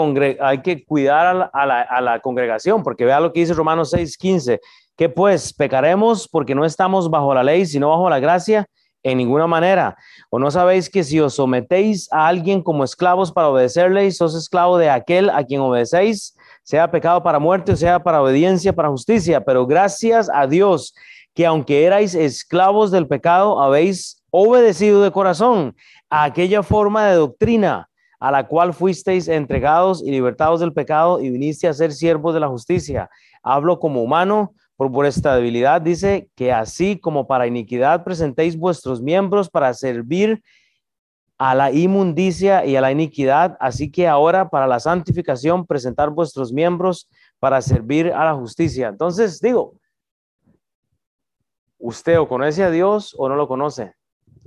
[0.86, 4.60] cuidar a la, congregación, porque vea lo que dice Romanos 6:15,
[4.96, 8.68] que pues pecaremos porque no estamos bajo la ley, sino bajo la gracia
[9.02, 9.98] en ninguna manera.
[10.30, 14.78] ¿O no sabéis que si os sometéis a alguien como esclavos para obedecerle, sos esclavo
[14.78, 19.42] de aquel a quien obedecéis, sea pecado para muerte o sea para obediencia, para justicia?
[19.42, 20.94] Pero gracias a Dios
[21.34, 25.76] que aunque erais esclavos del pecado, habéis obedecido de corazón
[26.10, 27.90] a aquella forma de doctrina
[28.24, 32.40] a la cual fuisteis entregados y libertados del pecado y viniste a ser siervos de
[32.40, 33.10] la justicia.
[33.44, 35.82] Hablo como humano por vuestra debilidad.
[35.82, 40.42] Dice que así como para iniquidad presentéis vuestros miembros para servir
[41.38, 46.54] a la inmundicia y a la iniquidad, así que ahora para la santificación presentar vuestros
[46.54, 47.10] miembros
[47.40, 48.88] para servir a la justicia.
[48.88, 49.74] Entonces digo,
[51.84, 53.94] usted o conoce a Dios o no lo conoce.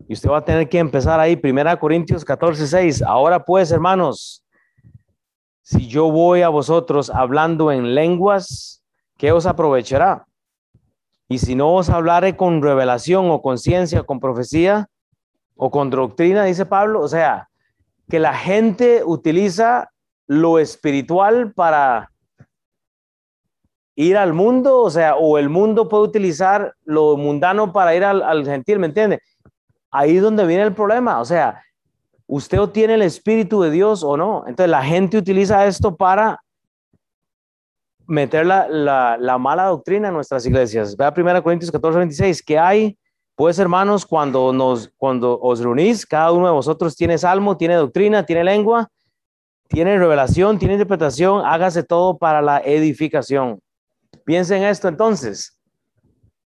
[0.08, 3.02] Y usted va a tener que empezar ahí, Primera Corintios 14, 6.
[3.02, 4.42] Ahora pues, hermanos,
[5.62, 8.82] si yo voy a vosotros hablando en lenguas,
[9.18, 10.26] ¿qué os aprovechará?
[11.28, 14.88] Y si no os hablaré con revelación o con ciencia, con profecía
[15.56, 17.50] o con doctrina, dice Pablo, o sea,
[18.08, 19.90] que la gente utiliza
[20.26, 22.12] lo espiritual para
[23.96, 28.22] ir al mundo, o sea, o el mundo puede utilizar lo mundano para ir al,
[28.22, 29.20] al gentil, ¿me entiende?
[29.96, 31.20] ahí es donde viene el problema.
[31.20, 31.62] O sea,
[32.26, 34.44] usted o tiene el Espíritu de Dios o no.
[34.46, 36.38] Entonces la gente utiliza esto para
[38.06, 40.96] meter la, mala doctrina en nuestras iglesias.
[40.96, 42.98] Vea 1 Corintios 14, 26, que hay,
[43.34, 48.24] pues hermanos, cuando, nos, cuando os reunís, cada uno de vosotros tiene salmo, tiene doctrina,
[48.24, 48.88] tiene lengua,
[49.68, 53.60] tiene revelación, tiene interpretación, hágase todo para la edificación.
[54.26, 55.58] Piensen esto entonces.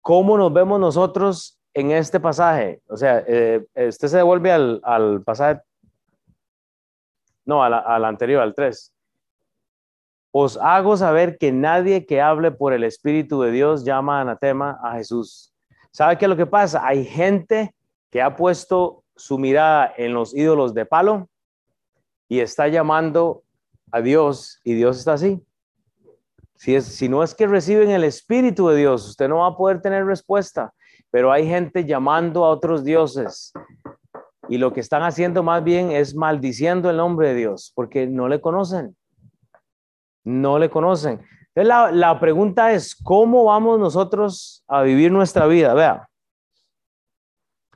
[0.02, 5.22] ¿Cómo nos vemos nosotros en este pasaje, o sea, eh, usted se devuelve al, al
[5.24, 5.62] pasaje,
[7.46, 8.94] no, al, anterior, al 3.
[10.32, 14.94] Os hago saber que nadie que hable por el Espíritu de Dios llama anatema a
[14.94, 15.54] Jesús.
[15.92, 16.86] ¿Sabe qué es lo que pasa?
[16.86, 17.74] Hay gente
[18.12, 21.30] que ha puesto su mirada en los ídolos de palo
[22.28, 23.44] y está llamando
[23.92, 25.42] a Dios y Dios está así.
[26.60, 29.55] Si, es, si no es que reciben el Espíritu de Dios, usted no va a
[29.55, 30.74] poder tener respuesta.
[31.10, 33.53] Pero hay gente llamando a otros dioses.
[34.49, 38.28] Y lo que están haciendo más bien es maldiciendo el nombre de Dios, porque no
[38.28, 38.97] le conocen.
[40.26, 41.22] No le conocen.
[41.55, 45.74] Entonces la, la pregunta es, ¿cómo vamos nosotros a vivir nuestra vida?
[45.74, 46.10] Vea,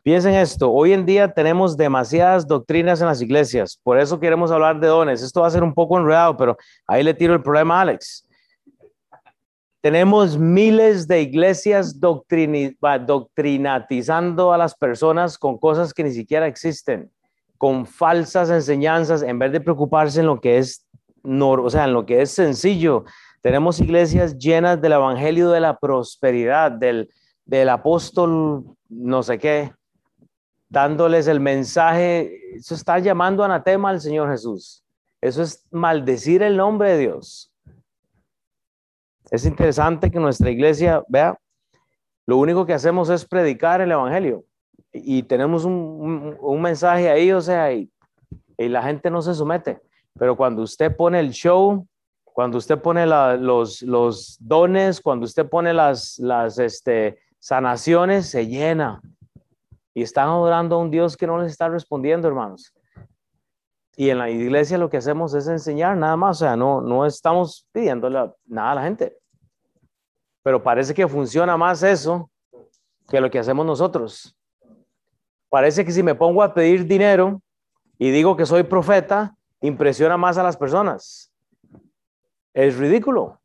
[0.04, 4.78] Piensen esto, hoy en día tenemos demasiadas doctrinas en las iglesias, por eso queremos hablar
[4.82, 5.22] de dones.
[5.22, 8.28] Esto va a ser un poco enredado, pero ahí le tiro el problema a Alex.
[9.84, 17.12] Tenemos miles de iglesias doctrinatizando a las personas con cosas que ni siquiera existen,
[17.58, 20.88] con falsas enseñanzas, en vez de preocuparse en lo que es,
[21.26, 23.04] o sea, en lo que es sencillo.
[23.42, 27.10] Tenemos iglesias llenas del evangelio de la prosperidad, del,
[27.44, 29.74] del apóstol no sé qué,
[30.70, 32.56] dándoles el mensaje.
[32.56, 34.82] Eso está llamando anatema al Señor Jesús.
[35.20, 37.53] Eso es maldecir el nombre de Dios.
[39.34, 41.36] Es interesante que nuestra iglesia, vea,
[42.28, 44.44] lo único que hacemos es predicar el Evangelio
[44.92, 47.90] y tenemos un, mensaje ahí, o sea, y,
[48.60, 49.82] la gente no se somete.
[50.20, 51.84] Pero cuando usted pone el show,
[52.24, 59.02] cuando usted pone los, los dones, cuando usted pone las, las este, sanaciones, se llena.
[59.96, 62.72] Y están adorando a un Dios que no les está respondiendo, hermanos.
[63.96, 67.08] Y en la iglesia lo que hacemos es enseñar nada más, o sea, no, no
[67.08, 69.23] estamos pidiéndole nada a la gente.
[70.44, 72.30] Pero parece que funciona más eso
[73.10, 74.36] que lo que hacemos nosotros.
[75.50, 77.42] Parece que si me pongo a pedir dinero
[77.98, 81.32] y digo que soy profeta, impresiona más a las personas.
[82.54, 83.40] Es ridículo.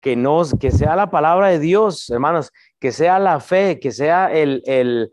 [0.00, 4.32] Que, no, que sea la palabra de Dios, hermanos, que sea la fe, que sea
[4.32, 5.12] el, el,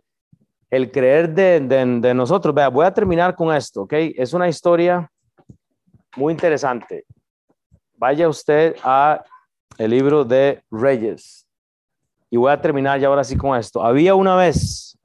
[0.70, 2.56] el creer de, de, de, nosotros.
[2.56, 3.94] Vea, voy a terminar con esto, ¿ok?
[3.94, 5.12] Es una historia
[6.16, 7.06] muy interesante.
[7.98, 9.24] Vaya usted a
[9.78, 11.48] el libro de Reyes.
[12.30, 13.84] Y voy a terminar ya ahora sí con esto.
[13.84, 14.98] Había una vez.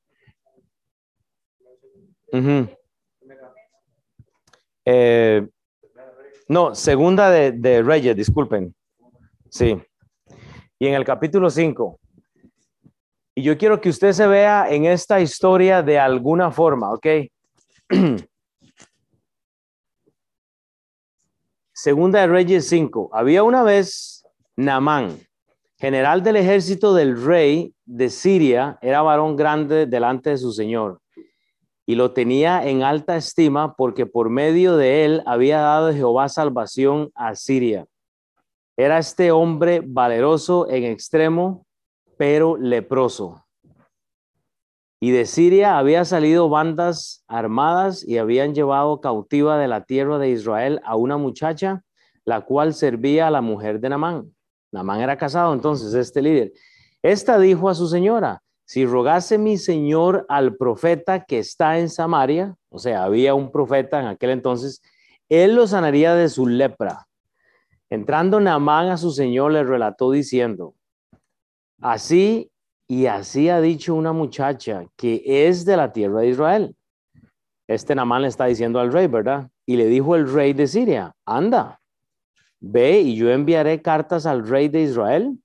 [4.84, 5.46] Eh,
[6.48, 8.74] no, segunda de, de, Reyes, disculpen.
[9.50, 9.80] Sí.
[10.78, 12.00] Y en el capítulo 5.
[13.34, 17.06] Y yo quiero que usted se vea en esta historia de alguna forma, ¿ok?
[21.72, 23.10] Segunda de Reyes 5.
[23.12, 24.21] Había una vez
[24.56, 25.18] Namán,
[25.78, 31.02] general del ejército del rey de Siria, era varón grande delante de su señor
[31.86, 37.10] y lo tenía en alta estima porque por medio de él había dado Jehová salvación
[37.14, 37.86] a Siria.
[38.76, 41.66] Era este hombre valeroso en extremo,
[42.16, 43.44] pero leproso.
[45.00, 50.30] Y de Siria había salido bandas armadas y habían llevado cautiva de la tierra de
[50.30, 51.82] Israel a una muchacha,
[52.24, 54.32] la cual servía a la mujer de Namán.
[54.72, 56.52] Namán era casado entonces, este líder.
[57.02, 62.56] Esta dijo a su señora, si rogase mi señor al profeta que está en Samaria,
[62.70, 64.80] o sea, había un profeta en aquel entonces,
[65.28, 67.06] él lo sanaría de su lepra.
[67.90, 70.74] Entrando Namán a su señor le relató diciendo,
[71.82, 72.50] así
[72.88, 76.76] y así ha dicho una muchacha que es de la tierra de Israel.
[77.68, 79.50] Este Namán le está diciendo al rey, ¿verdad?
[79.66, 81.81] Y le dijo el rey de Siria, anda,
[82.64, 85.36] Ve y yo enviaré cartas al rey de Israel.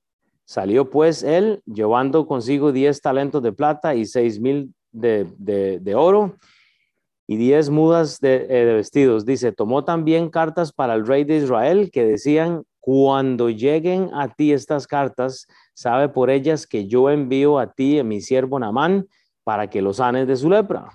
[0.45, 6.35] Salió pues él llevando consigo diez talentos de plata y seis mil de, oro
[7.25, 9.25] y diez mudas de, eh, de, vestidos.
[9.25, 14.53] Dice, tomó también cartas para el rey de Israel que decían, cuando lleguen a ti
[14.53, 19.07] estas cartas, sabe por ellas que yo envío a ti a mi siervo Namán
[19.43, 20.89] para que lo sanes de su lepra.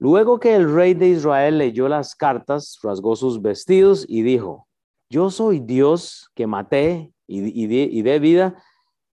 [0.00, 4.66] Luego que el rey de Israel leyó las cartas, rasgó sus vestidos y dijo,
[5.10, 8.56] yo soy Dios que maté y, y, dé vida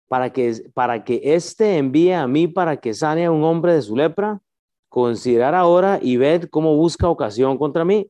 [0.08, 3.82] para que, para que éste envíe a mí para que sane a un hombre de
[3.82, 4.42] su lepra.
[4.89, 8.10] Considerar ahora y ved cómo busca ocasión contra mí.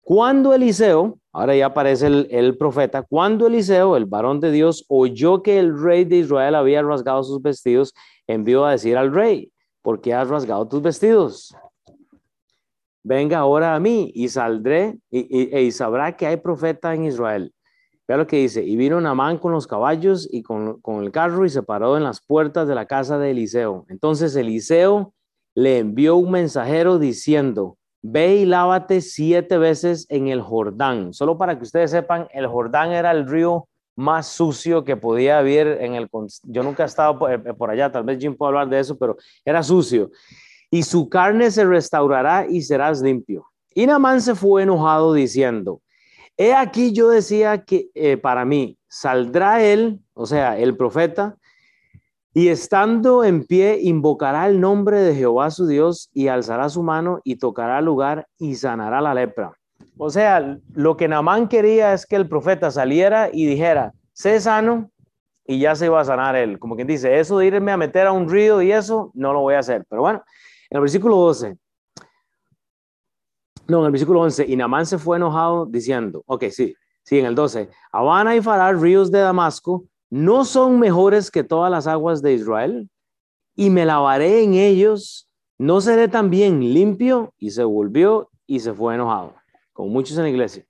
[0.00, 5.42] Cuando Eliseo, ahora ya aparece el, el, profeta, cuando Eliseo, el varón de Dios, oyó
[5.42, 7.92] que el rey de Israel había rasgado sus vestidos,
[8.26, 9.52] envió a decir al rey,
[9.82, 11.54] ¿por qué has rasgado tus vestidos?
[13.06, 17.52] Venga ahora a mí y saldré y, y, sabrá que hay profeta en Israel.
[18.08, 21.44] Vea lo que dice, y vino Namán con los caballos y con, con, el carro
[21.44, 23.84] y se paró en las puertas de la casa de Eliseo.
[23.88, 25.12] Entonces Eliseo
[25.54, 31.12] le envió un mensajero diciendo, ve y lávate siete veces en el Jordán.
[31.14, 35.80] Solo para que ustedes sepan, el Jordán era el río más sucio que podía haber
[35.80, 36.08] en el...
[36.42, 39.16] Yo nunca he estado por, por allá, tal vez Jim pueda hablar de eso, pero
[39.44, 40.10] era sucio
[40.70, 43.46] y su carne se restaurará y serás limpio.
[43.74, 45.80] Y Namán se fue enojado diciendo,
[46.36, 51.36] He aquí yo decía que eh, para mí, saldrá él, o sea, el profeta,
[52.34, 57.20] y estando en pie, invocará el nombre de Jehová su Dios y alzará su mano
[57.24, 59.52] y tocará lugar y sanará la lepra.
[59.96, 64.90] O sea, lo que Namán quería es que el profeta saliera y dijera, sé sano
[65.46, 66.58] y ya se iba a sanar él.
[66.58, 69.40] Como quien dice, eso de irme a meter a un río y eso, no lo
[69.40, 69.86] voy a hacer.
[69.88, 70.22] Pero bueno,
[70.70, 71.56] en el versículo 12,
[73.68, 77.26] no, en el versículo 11, y Namán se fue enojado diciendo, ok, sí, sí, en
[77.26, 82.22] el 12, Habana y Farad, ríos de Damasco, no son mejores que todas las aguas
[82.22, 82.88] de Israel,
[83.56, 88.94] y me lavaré en ellos, no seré también limpio, y se volvió y se fue
[88.94, 89.34] enojado,
[89.72, 90.64] como muchos en la iglesia.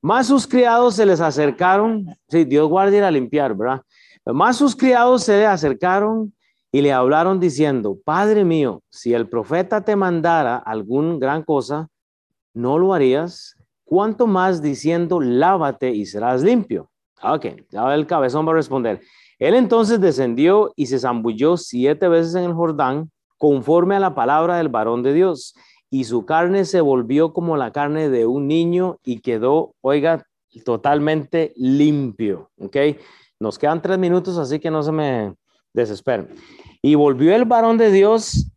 [0.00, 3.82] Más sus criados se les acercaron, sí, Dios guarde ir a limpiar, ¿verdad?
[4.26, 6.32] Más sus criados se le acercaron
[6.72, 11.88] y le hablaron diciendo, Padre mío, si el profeta te mandara algún gran cosa,
[12.54, 13.56] ¿no lo harías?
[13.84, 16.90] ¿Cuánto más diciendo, lávate y serás limpio?
[17.22, 17.46] Ok,
[17.76, 19.02] ahora el cabezón va a responder.
[19.38, 24.56] Él entonces descendió y se zambulló siete veces en el Jordán, conforme a la palabra
[24.56, 25.54] del varón de Dios,
[25.90, 30.24] y su carne se volvió como la carne de un niño y quedó, oiga,
[30.64, 32.50] totalmente limpio.
[32.58, 32.76] Ok,
[33.38, 35.34] nos quedan tres minutos, así que no se me
[35.74, 36.28] desesperen.
[36.82, 38.52] Y volvió el varón de Dios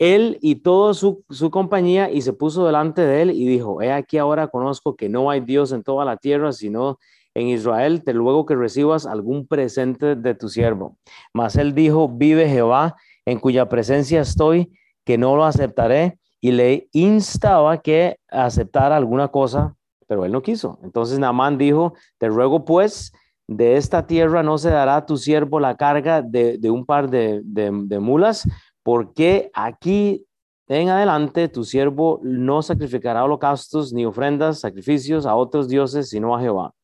[0.00, 1.22] él y toda su,
[1.52, 5.30] compañía y se puso delante de él y dijo, he aquí ahora conozco que no
[5.30, 6.98] hay Dios en toda la tierra, sino
[7.34, 10.96] en Israel, te luego que recibas algún presente de tu siervo.
[11.34, 14.72] Mas él dijo, vive Jehová, en cuya presencia estoy,
[15.04, 19.76] que no lo aceptaré, y le instaba que aceptara alguna cosa,
[20.06, 20.78] pero él no quiso.
[20.82, 23.12] Entonces Naamán dijo, te ruego pues,
[23.50, 27.98] de esta tierra no se dará a tu siervo la carga de, un par de,
[28.00, 28.48] mulas,
[28.84, 30.24] porque aquí
[30.68, 36.40] en adelante tu siervo no sacrificará holocaustos ni ofrendas, sacrificios a otros dioses, sino a
[36.40, 36.74] Jehová.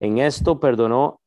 [0.00, 1.20] En esto perdonó,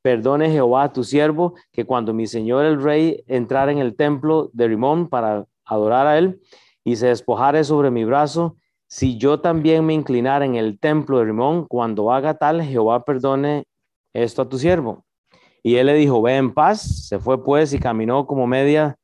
[0.00, 4.68] perdone Jehová tu siervo, que cuando mi señor el rey entrara en el templo de
[4.68, 6.40] Rimón para adorar a él
[6.82, 8.56] y se despojare sobre mi brazo,
[8.88, 13.64] si yo también me inclinara en el templo de Rimón, cuando haga tal, Jehová perdone
[14.12, 15.04] esto a tu siervo.
[15.62, 18.96] Y él le dijo, ve en paz, se fue pues y caminó como media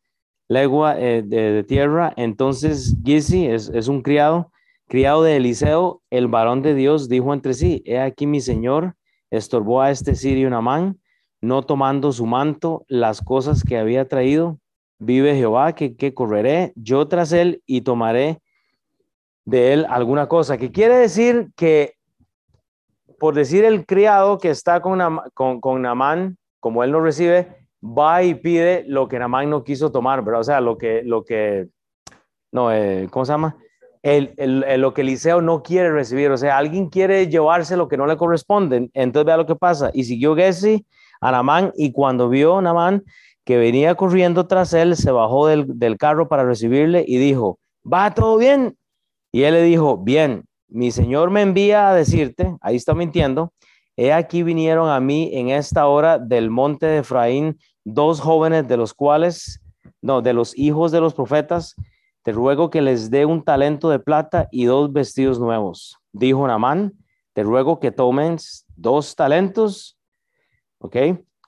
[0.48, 2.12] legua eh, de, tierra.
[2.16, 4.52] Entonces Gizi es, un criado,
[4.86, 8.94] criado de Eliseo, el varón de Dios, dijo entre sí, he aquí mi señor
[9.30, 11.00] estorbó a este sirio Namán,
[11.40, 14.58] no tomando su manto, las cosas que había traído.
[15.00, 18.38] Vive Jehová, que, que correré yo tras él y tomaré
[19.44, 20.58] de él alguna cosa.
[20.58, 21.94] Que quiere decir que,
[23.18, 25.00] por decir el criado que está con,
[25.34, 29.90] con, con Namán, como él no recibe, va y pide lo que Namán no quiso
[29.90, 30.40] tomar, ¿verdad?
[30.40, 31.68] O sea, lo que, lo que,
[32.52, 33.56] no, eh, ¿cómo se llama?
[34.02, 37.96] El, el, lo que Eliseo no quiere recibir, o sea, alguien quiere llevarse lo que
[37.96, 39.90] no le corresponde, entonces vea lo que pasa.
[39.94, 40.84] Y siguió Gessi
[41.20, 43.04] a Namán y cuando vio Namán
[43.44, 48.14] que venía corriendo tras él, se bajó del, del carro para recibirle y dijo, ¿va
[48.14, 48.76] todo bien?
[49.32, 53.52] Y él le dijo, bien, mi señor me envía a decirte, ahí está mintiendo,
[53.96, 58.76] He aquí vinieron a mí en esta hora del monte de Efraín dos jóvenes de
[58.76, 59.62] los cuales,
[60.00, 61.74] no, de los hijos de los profetas,
[62.22, 65.98] te ruego que les dé un talento de plata y dos vestidos nuevos.
[66.12, 66.94] Dijo Namán,
[67.34, 68.36] te ruego que tomen
[68.76, 69.98] dos talentos,
[70.78, 70.96] ¿ok?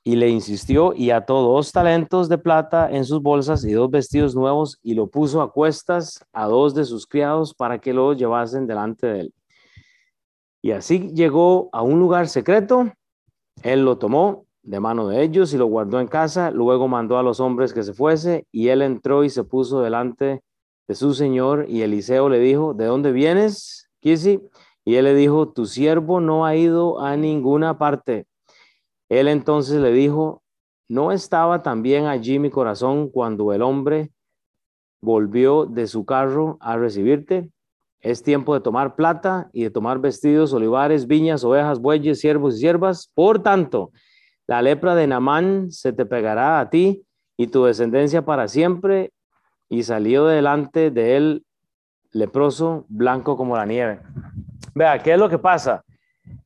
[0.05, 4.35] Y le insistió y ató dos talentos de plata en sus bolsas y dos vestidos
[4.37, 8.67] nuevos y lo puso a cuestas a dos de sus criados para que lo llevasen
[8.67, 9.35] delante de él.
[10.63, 12.93] Y así llegó a un lugar secreto,
[13.63, 17.23] él lo tomó de mano de ellos y lo guardó en casa, luego mandó a
[17.23, 20.43] los hombres que se fuese y él entró y se puso delante
[20.89, 24.41] de su señor y Eliseo le dijo, ¿de dónde vienes, Kisi?
[24.85, 28.27] Y él le dijo, tu siervo no ha ido a ninguna parte.
[29.09, 30.43] Él entonces le dijo,
[30.89, 34.11] ¿no estaba también allí mi corazón cuando el hombre
[35.01, 37.51] volvió de su carro a recibirte?
[38.01, 42.61] Es tiempo de tomar plata y de tomar vestidos, olivares, viñas, ovejas, bueyes, siervos y
[42.61, 43.11] siervas.
[43.15, 43.93] Por tanto,
[44.47, 49.13] la lepra de Namán se te pegará a ti y tu descendencia para siempre.
[49.71, 51.47] Y salió delante de él
[52.13, 54.01] leproso, blanco como la nieve.
[54.75, 55.83] Vea, ¿qué es lo que pasa?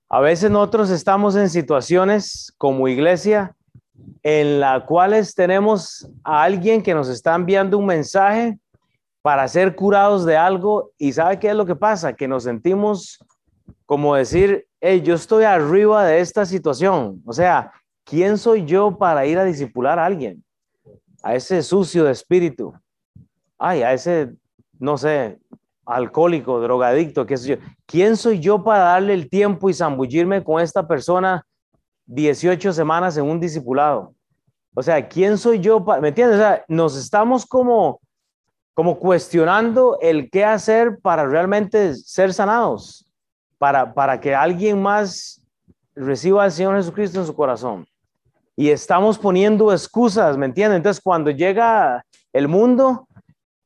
[0.08, 3.54] A veces nosotros estamos en situaciones como iglesia
[4.22, 8.58] en las cuales tenemos a alguien que nos está enviando un mensaje
[9.22, 12.14] para ser curados de algo y ¿sabe qué es lo que pasa?
[12.14, 13.18] Que nos sentimos
[13.84, 17.22] como decir, hey, yo estoy arriba de esta situación.
[17.26, 17.72] O sea,
[18.04, 20.44] ¿quién soy yo para ir a disipular a alguien?
[21.22, 22.72] A ese sucio de espíritu.
[23.58, 24.32] Ay, a ese,
[24.78, 25.38] no sé,
[25.88, 27.56] alcohólico, drogadicto, qué sé yo.
[27.86, 31.44] ¿Quién soy yo para darle el tiempo y zambullirme con esta persona
[32.06, 34.14] 18 semanas en un discipulado?
[34.74, 35.82] O sea, ¿quién soy yo?
[35.82, 36.36] Para, ¿Me entiendes?
[36.36, 38.00] O sea, nos estamos como,
[38.74, 43.06] como cuestionando el qué hacer para realmente ser sanados,
[43.56, 45.40] para, para que alguien más
[45.96, 47.86] reciba al Señor Jesucristo en su corazón.
[48.54, 50.76] Y estamos poniendo excusas, ¿me entiendes?
[50.76, 53.07] Entonces, cuando llega el mundo,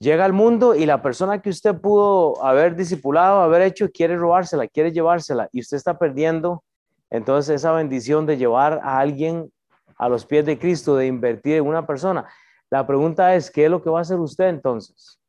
[0.03, 4.67] llega al mundo y la persona que usted pudo haber discipulado, haber hecho, quiere robársela,
[4.67, 6.65] quiere llevársela y usted está perdiendo
[7.09, 9.51] entonces esa bendición de llevar a alguien
[9.97, 12.27] a los pies de Cristo, de invertir en una persona.
[12.69, 15.21] La pregunta es, ¿qué es lo que va a hacer usted entonces?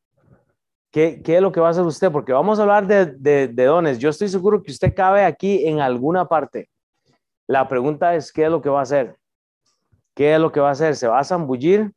[0.90, 2.12] ¿Qué, es lo que va a hacer usted?
[2.12, 4.00] Porque vamos a hablar de, de, de, dones.
[4.00, 6.70] Yo estoy seguro que usted cabe aquí en alguna parte.
[7.48, 9.18] La pregunta es, ¿qué es lo que va a hacer?
[10.16, 10.96] ¿Qué es lo que va a hacer?
[10.96, 11.92] ¿Se va a zambullir?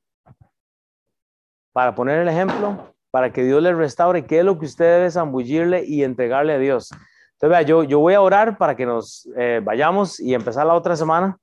[1.76, 5.10] Para poner el ejemplo, para que Dios le restaure, ¿qué es lo que usted debe
[5.10, 6.90] zambullirle y entregarle a Dios?
[7.34, 10.72] Entonces, vea, yo, yo voy a orar para que nos eh, vayamos y empezar la
[10.72, 11.36] otra semana.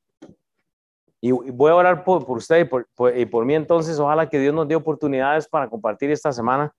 [1.22, 2.68] Y, voy a orar por, por usted
[3.16, 4.00] y por, mí entonces.
[4.00, 6.74] Ojalá que Dios nos dé oportunidades para compartir esta semana.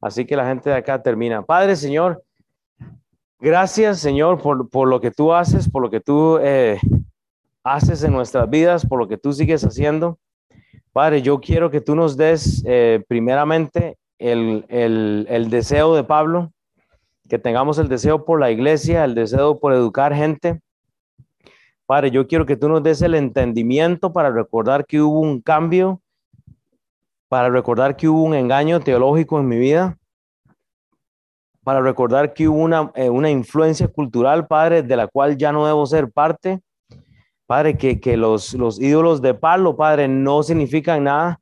[0.00, 1.42] Así que la gente de acá termina.
[1.42, 2.22] Padre, Señor,
[3.40, 6.78] gracias, Señor, por, por lo que tú haces, por lo que tú eh,
[7.64, 10.20] haces en nuestras vidas, por lo que tú sigues haciendo.
[10.92, 16.52] Padre, yo quiero que tú nos des eh, primeramente el, el, el deseo de Pablo
[17.32, 20.60] que tengamos el deseo por la iglesia, el deseo por educar gente.
[21.86, 26.02] Padre, yo quiero que tú nos des el entendimiento para recordar que hubo un cambio,
[27.28, 29.96] para recordar que hubo un engaño teológico en mi vida,
[31.64, 35.66] para recordar que hubo una, eh, una influencia cultural, Padre, de la cual ya no
[35.66, 36.60] debo ser parte.
[37.52, 41.40] Padre, que, que los, los ídolos de palo, Padre, no significan nada.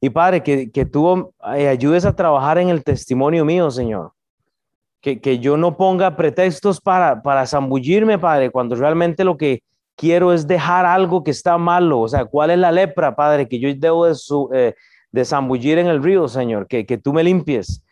[0.00, 4.12] Y Padre, que, que tú eh, ayudes a trabajar en el testimonio mío, Señor
[5.00, 9.62] que, que yo no ponga pretextos para, para zambullirme, Padre, cuando realmente lo que
[9.96, 12.00] quiero es dejar algo que está malo.
[12.00, 14.74] O sea, ¿cuál es la lepra, Padre, que yo debo de, su, eh,
[15.10, 16.66] de zambullir en el río, Señor?
[16.66, 17.82] Que, que tú me limpies.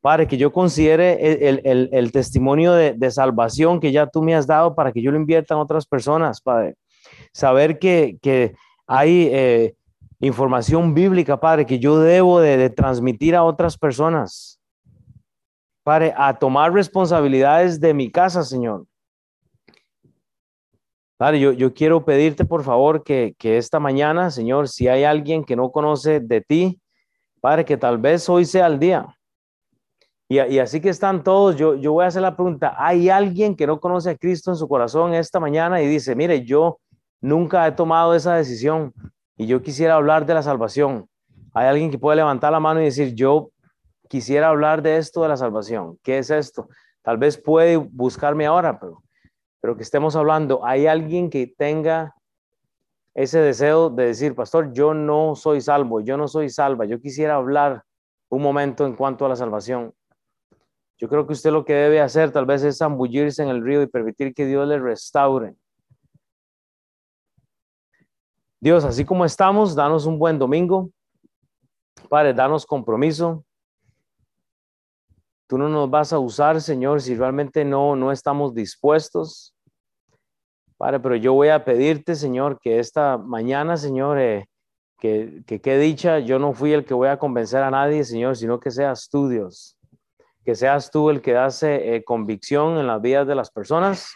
[0.00, 4.36] Padre, que yo considere el, el, el testimonio de, de, salvación que ya tú me
[4.36, 6.76] has dado para que yo lo invierta en otras personas, Padre.
[7.36, 8.56] Saber que, que
[8.86, 9.76] hay eh,
[10.20, 14.58] información bíblica, Padre, que yo debo de, transmitir a otras personas.
[15.82, 18.86] Padre, a tomar responsabilidades de mi casa, Señor.
[21.18, 25.44] Padre, yo, yo quiero pedirte, por favor, que, que, esta mañana, Señor, si hay alguien
[25.44, 26.80] que no conoce de ti,
[27.42, 29.14] Padre, que tal vez hoy sea el día.
[30.26, 33.54] Y, y así que están todos, yo, yo voy a hacer la pregunta, ¿hay alguien
[33.54, 36.80] que no conoce a Cristo en su corazón esta mañana y dice, mire, yo
[37.26, 38.94] nunca he tomado esa decisión
[39.36, 41.08] y yo quisiera hablar de la salvación?
[41.52, 43.50] ¿Hay alguien que puede levantar la mano y decir, yo
[44.08, 45.98] quisiera hablar de esto de la salvación.
[46.02, 46.68] ¿Qué es esto?
[47.02, 49.02] Tal vez puede buscarme ahora, pero,
[49.60, 50.64] pero que estemos hablando.
[50.64, 52.14] ¿Hay alguien que tenga
[53.14, 57.36] ese deseo de decir, pastor, yo no soy salvo, yo no soy salva, yo quisiera
[57.36, 57.82] hablar
[58.28, 59.92] un momento en cuanto a la salvación?
[60.98, 63.82] Yo creo que usted lo que debe hacer tal vez es zambullirse en el río
[63.82, 65.54] y permitir que Dios le restaure.
[68.66, 70.90] Dios, así como estamos, danos un buen domingo.
[72.08, 73.44] Padre, danos compromiso,
[75.46, 79.54] Tú no nos vas a usar, Señor, si realmente no, no estamos dispuestos.
[80.76, 84.48] Padre, pero yo voy a pedirte, Señor, que esta mañana, Señor, eh,
[84.98, 88.36] que, que qué dicha, yo no fui el que voy a convencer a nadie, Señor,
[88.36, 89.78] sino que seas tú, Dios.
[90.44, 94.08] Que seas tú el que hace eh, convicción en las vidas de las personas.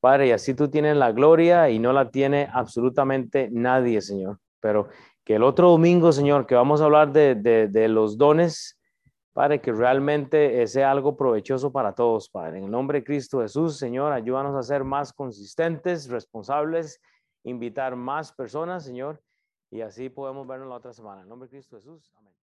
[0.00, 4.38] Padre, y así tú tienes la gloria y no la tiene absolutamente nadie, Señor.
[4.60, 4.88] Pero
[5.24, 8.78] que el otro domingo, Señor, que vamos a hablar de, de, los dones,
[9.32, 12.58] Padre, que realmente sea algo provechoso para todos, Padre.
[12.58, 17.00] En el nombre de Cristo Jesús, Señor, ayúdanos a ser más consistentes, responsables,
[17.44, 19.20] invitar más personas, Señor,
[19.70, 21.18] y así podemos vernos la otra semana.
[21.18, 22.39] En el nombre de Cristo Jesús, amén.